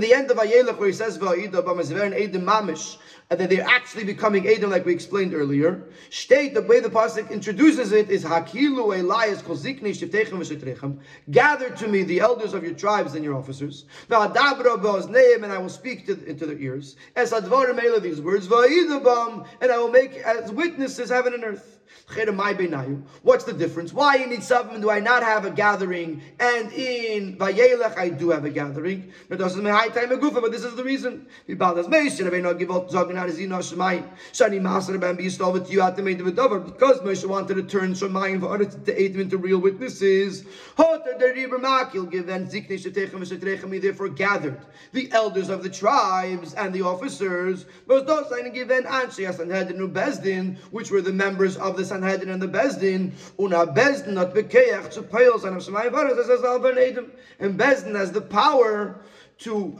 [0.00, 2.98] the end of Vayelech where he says V'ayidah V'masveren Edom Mamish,
[3.30, 5.82] and that they're actually becoming Edom, like we explained earlier.
[6.10, 10.98] State the way the pasuk introduces it is Hakilu Elias Kozikni Shiftechem V'Shetrechem.
[11.30, 13.84] Gather to me the elders of your tribes and your officers.
[14.08, 16.96] V'Adabra B'Ozneim, and I will speak to, into their ears.
[17.16, 21.75] As Advarim these words, V'Idabam, and I will make as witnesses heaven and earth.
[23.22, 23.92] What's the difference?
[23.92, 28.44] Why in Nitzavim do I not have a gathering, and in Vayelech I do have
[28.44, 29.12] a gathering?
[29.28, 31.26] But this is the reason.
[31.46, 31.86] Because
[37.00, 40.44] Moshe wanted to turn Shemayim v'aretz to Edom into real witnesses.
[43.76, 44.60] Therefore gathered
[44.92, 48.04] the elders of the tribes and the officers, which
[50.90, 55.44] were the members of the Sanhedrin and the Bezdin, una Bezdin not bekeach to peils
[55.44, 57.12] and Shemayim Varas as Alban Edom.
[57.38, 59.00] And Bezdin has the power
[59.38, 59.78] to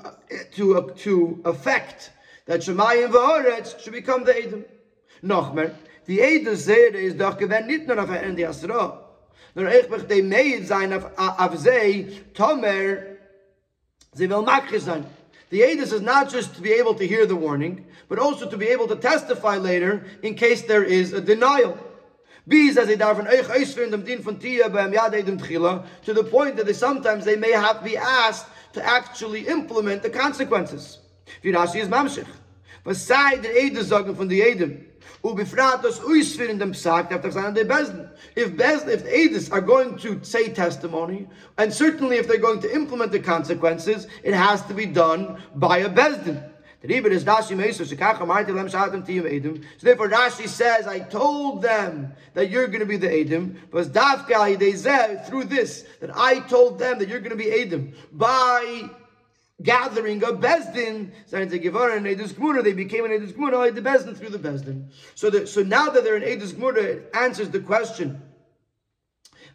[0.53, 2.11] to uh, to affect
[2.47, 4.65] that Shemayim Varetz should become the Edom.
[5.23, 5.75] Nochmer,
[6.07, 9.03] the Edom Zere is doch gewend nicht nur auf ein die Asra.
[9.55, 11.65] Nur ich möchte die Meid sein auf, auf
[12.35, 12.99] Tomer,
[14.13, 15.07] sie will sein.
[15.51, 18.57] The Edis is not just to be able to hear the warning, but also to
[18.57, 21.79] be able to testify later in case there is a denial.
[22.49, 26.23] Bees as they davon euch eisfern dem din von Tia beim Yadedem Tchila, to the
[26.23, 30.99] point that they sometimes they may have be asked to actually implement the consequences.
[31.43, 32.29] Wie Rashi is Mamshich.
[32.85, 34.87] Was sei der Ede sagen von die Edem?
[35.25, 38.09] Ubifrat das Uisfern dem Psak, after sein der Bezen.
[38.37, 41.27] If Bezen, if Edis are going to say testimony,
[41.59, 45.79] and certainly if they're going to implement the consequences, it has to be done by
[45.79, 46.41] a Bezdin.
[46.87, 46.95] So
[49.81, 53.61] therefore Rashi says, I told them that you're going to be the Edom.
[53.71, 53.93] But
[55.27, 57.93] through this, that I told them that you're going to be Edom.
[58.13, 58.91] By
[59.63, 64.89] gathering of Bezdin, they became an Edus Gmura, the Bezdin through the Bezdin.
[65.15, 68.23] So, that, so now that they're an Edus Gmura, it answers the question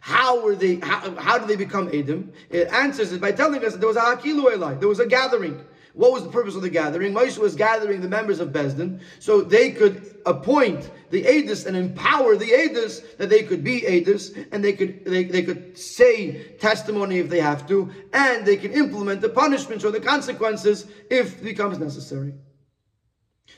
[0.04, 0.80] how were they?
[0.80, 2.32] How, how did they become Edom?
[2.50, 5.06] It answers it by telling us that there was a Hakilu Elai, there was a
[5.06, 5.64] gathering.
[5.94, 7.12] What was the purpose of the gathering?
[7.12, 12.36] Moshe was gathering the members of Bezdin so they could appoint the Adis and empower
[12.36, 17.18] the Adis that they could be Adis and they could they, they could say testimony
[17.18, 21.44] if they have to, and they can implement the punishments or the consequences if it
[21.44, 22.32] becomes necessary.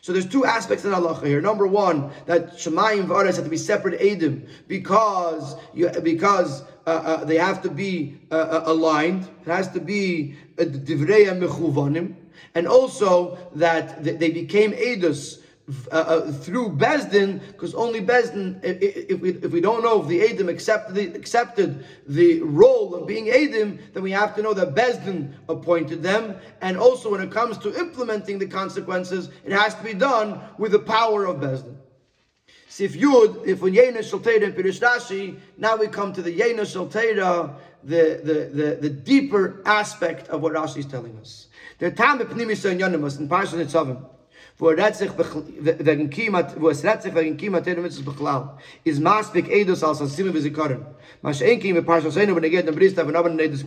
[0.01, 1.41] So there's two aspects in halacha here.
[1.41, 7.25] Number one, that Shemayim v'aretz have to be separate edim because you, because uh, uh,
[7.25, 9.29] they have to be uh, uh aligned.
[9.47, 12.17] It has to be divrei mechuvanim,
[12.55, 15.41] and also that they became edus
[15.91, 20.21] uh, uh, through Bezdin, because only Bezdin, if, we, if we don't know if the
[20.21, 24.75] Adim accepted the, accepted the role of being Adim, then we have to know that
[24.75, 26.37] Bezdin appointed them.
[26.61, 30.73] And also when it comes to implementing the consequences, it has to be done with
[30.73, 31.77] the power of Bezdin.
[32.69, 38.75] See, if Yud, if Rashi, now we come to the Yena Shaltera, the, the, the,
[38.83, 41.47] the deeper aspect of what Rashi is telling us.
[41.85, 43.29] The time of Pnimis and Yonimus in
[44.59, 49.99] wo er wegen kimat wo es wegen kimat der mit beklau is maspik edos als
[50.17, 50.83] simme wie karren
[51.23, 53.65] mas ein kim er nicht das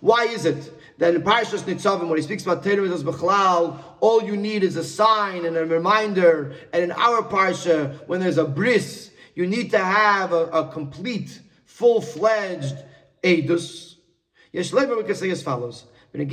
[0.00, 4.22] why is it that in parshas nitzavim when he speaks about teru with beklau all
[4.22, 8.44] you need is a sign and a reminder and in our parsha when there's a
[8.44, 12.76] bris you need to have a, a complete full-fledged
[13.24, 13.96] edus
[14.52, 16.30] yes leber we can say as follows When it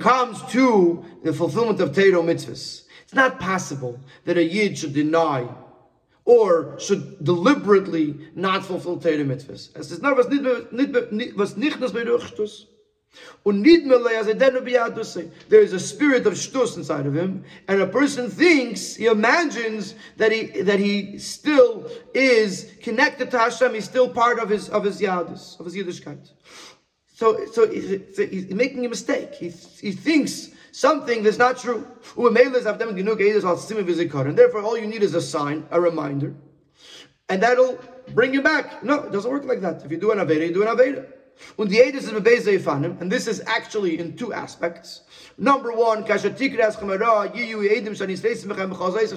[0.00, 5.48] comes to the fulfillment of Teire Mitzvahs, it's not possible that a Yid should deny
[6.24, 9.70] or should deliberately not fulfill Teire Mitzvahs.
[9.74, 10.16] Es ist nicht,
[13.44, 19.94] there is a spirit of shtus inside of him, and a person thinks, he imagines
[20.16, 23.74] that he that he still is connected to Hashem.
[23.74, 26.30] He's still part of his of his yadus, of his yiddishkeit.
[27.18, 29.34] So, so he's making a mistake.
[29.34, 31.84] He, he thinks something that's not true.
[32.16, 32.36] And
[34.38, 36.32] therefore, all you need is a sign, a reminder,
[37.28, 37.76] and that'll
[38.14, 38.84] bring you back.
[38.84, 39.84] No, it doesn't work like that.
[39.84, 41.12] If you do an aveda, you do an aveda.
[41.56, 42.12] Und die Edis is
[42.66, 45.02] and this is actually in two aspects.
[45.36, 46.38] Number one, if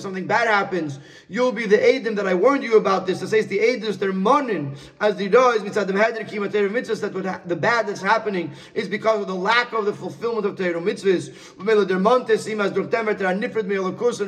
[0.01, 0.99] something bad happens,
[1.29, 3.21] you'll be the Edim that I warned you about this.
[3.21, 7.13] It says the Edis, they're monin, as the does, mitzad them heder kimater mitzvahs, that
[7.13, 10.81] what the bad that's happening is because of the lack of the fulfillment of Teiro
[10.81, 11.31] mitzvahs.
[11.57, 11.67] And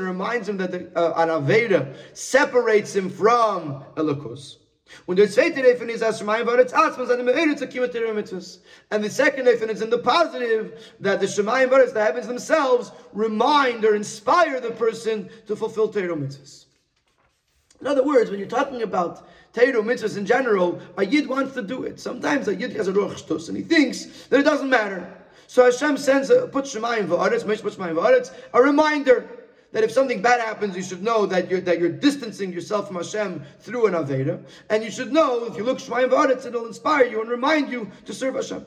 [0.01, 4.62] reminds him that the, uh, an Aveda separates him from Elokus.
[5.05, 8.59] Und der zweite Reifen ist, as Shemayim Varetz Atzma, seine Me'eretz Akimat Terem Mitzvahs.
[8.91, 12.91] And the second Reifen is in the positive, that the Shemayim Varetz, the heavens themselves,
[13.13, 16.65] remind or inspire the person to fulfill Terem Mitzvahs.
[17.81, 21.61] In other words, when you're talking about Teiru mitzvahs in general, a Yid wants to
[21.61, 21.99] do it.
[21.99, 25.13] Sometimes a Yid has a Ruach and he thinks that it doesn't matter.
[25.47, 29.27] So Hashem sends a, puts Shemayim V'aretz, Mish Shemayim V'aretz, a reminder
[29.73, 32.95] that if something bad happens, you should know that you're that you're distancing yourself from
[32.95, 34.41] Hashem through an Aveda.
[34.69, 37.91] And you should know if you look Shemaim V'aretz, it'll inspire you and remind you
[38.05, 38.65] to serve Hashem.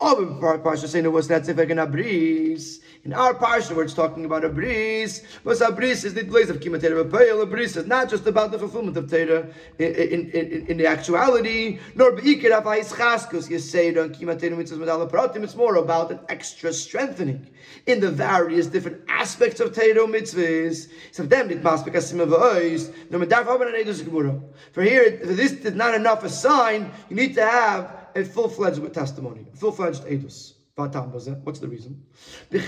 [0.00, 2.80] Oh, Parsha saying it was that if a bris.
[3.04, 6.48] In our parsha, where it's talking about a bris, but a bris is the place
[6.48, 7.42] of kimatera b'peil.
[7.42, 9.48] A bris is not just about the fulfillment of Torah
[9.80, 15.10] in, in, in, in, the actuality, nor beikir avayis chaskus yeseda and kimatera mitzvahs medala
[15.10, 15.42] pratim.
[15.42, 17.50] It's more about an extra strengthening
[17.86, 20.88] in the various different aspects of Torah mitzvahs.
[21.10, 22.94] So them it must be kasim v'ois.
[23.10, 26.92] No medar v'aban For here, for this is not enough a sign.
[27.08, 30.51] You need to have a full-fledged testimony, a full-fledged edus.
[30.74, 32.02] What's the reason?
[32.50, 32.58] To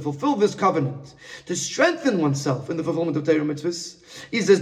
[0.00, 1.14] fulfill this covenant,
[1.44, 4.60] to strengthen oneself in the fulfillment of Torah mitzvahs, he says,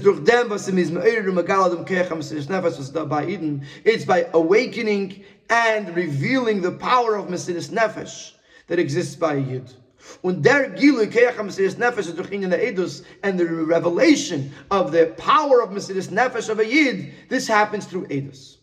[3.85, 8.33] it's by awakening and revealing the power of Mesiris Nefesh
[8.67, 9.73] that exists by Yid.
[10.23, 10.41] The
[12.61, 17.87] Edus and the revelation of the power of Mesiris Nefesh of a Yid, this happens
[17.87, 18.58] through Edus.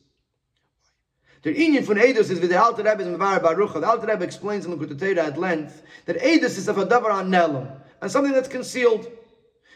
[1.45, 3.73] The Indian von Edus is with the Alter Rebbe in Mavar Baruch.
[3.73, 7.29] The Alter Rebbe explains in the Kutatera at length that Edus is a davar on
[7.29, 9.07] Nelam and something that's concealed.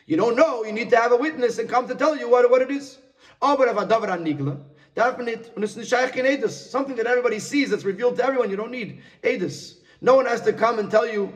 [0.07, 2.49] You don't know, you need to have a witness and come to tell you what,
[2.49, 2.97] what it is.
[3.39, 4.59] Oh, but a davar on Nigla,
[4.95, 9.75] definite, when it's something that everybody sees that's revealed to everyone, you don't need Edus.
[10.01, 11.31] No one has to come and tell you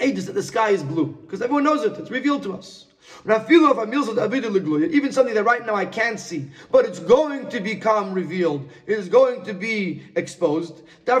[0.00, 2.86] Edus that the sky is blue, because everyone knows it, it's revealed to us.
[3.26, 8.68] Even something that right now I can't see, but it's going to become revealed.
[8.86, 10.82] It is going to be exposed.
[11.06, 11.20] You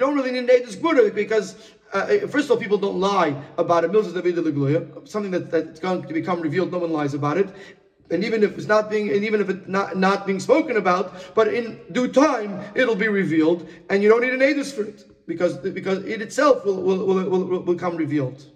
[0.00, 3.84] don't really need an Edus Gemura because uh, first of all, people don't lie about
[3.84, 5.08] it.
[5.08, 7.48] Something that, that's going to become revealed, no one lies about it.
[8.10, 11.34] And even if it's not being, and even if it's not, not being spoken about,
[11.34, 15.04] but in due time, it'll be revealed, and you don't need an edus for it
[15.26, 18.51] because because it itself will will, will, will, will become revealed.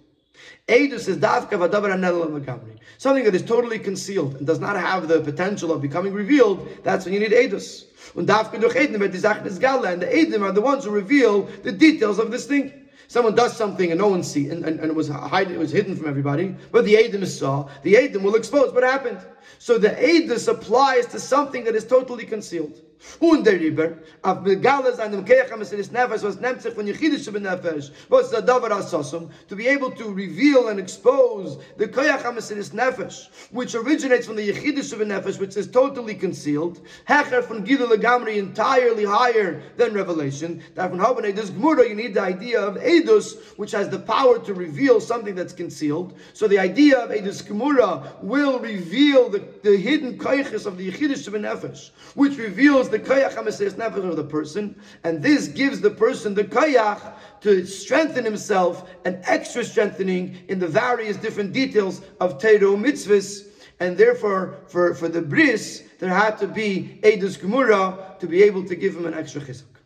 [0.67, 2.77] Edus is davka v'adavar anel l'magamri.
[2.97, 7.05] Something that is totally concealed and does not have the potential of becoming revealed, that's
[7.05, 7.85] when you need edus.
[8.15, 11.71] Und davka durch Edim Sachen is and the Edim are the ones who reveal the
[11.71, 12.87] details of this thing.
[13.07, 15.71] Someone does something and no one sees, and, and, and, it was hidden, it was
[15.71, 19.19] hidden from everybody, but the Edim saw, the Edim will expose what happened.
[19.59, 22.81] So the Edus applies to something that is totally concealed.
[23.19, 26.85] Und der Riber, auf Begalas an dem Keach am Mesiris Nefesh, was nimmt sich von
[26.85, 31.87] Yechidish ben Nefesh, was der Davar HaSosum, to be able to reveal and expose the
[31.87, 36.79] Keach am Mesiris Nefesh, which originates from the Yechidish ben Nefesh, which is totally concealed,
[37.07, 42.13] Hecher von Gidul Gamri, entirely higher than Revelation, that from Hobanei, this Gemara, you need
[42.13, 46.17] the idea of Edus, which has the power to reveal something that's concealed.
[46.33, 51.31] So the idea of Edus Gemura will reveal the, the hidden Keiches of the Yechidish
[51.31, 55.91] ben Nefesh, which reveals the koyach hamisis nefesh of the person, and this gives the
[55.91, 62.39] person the koyach to strengthen himself, and extra strengthening in the various different details of
[62.39, 63.47] Teiro mitzvahs,
[63.79, 68.63] and therefore for, for the bris there had to be edus gemura to be able
[68.63, 69.76] to give him an extra chizuk.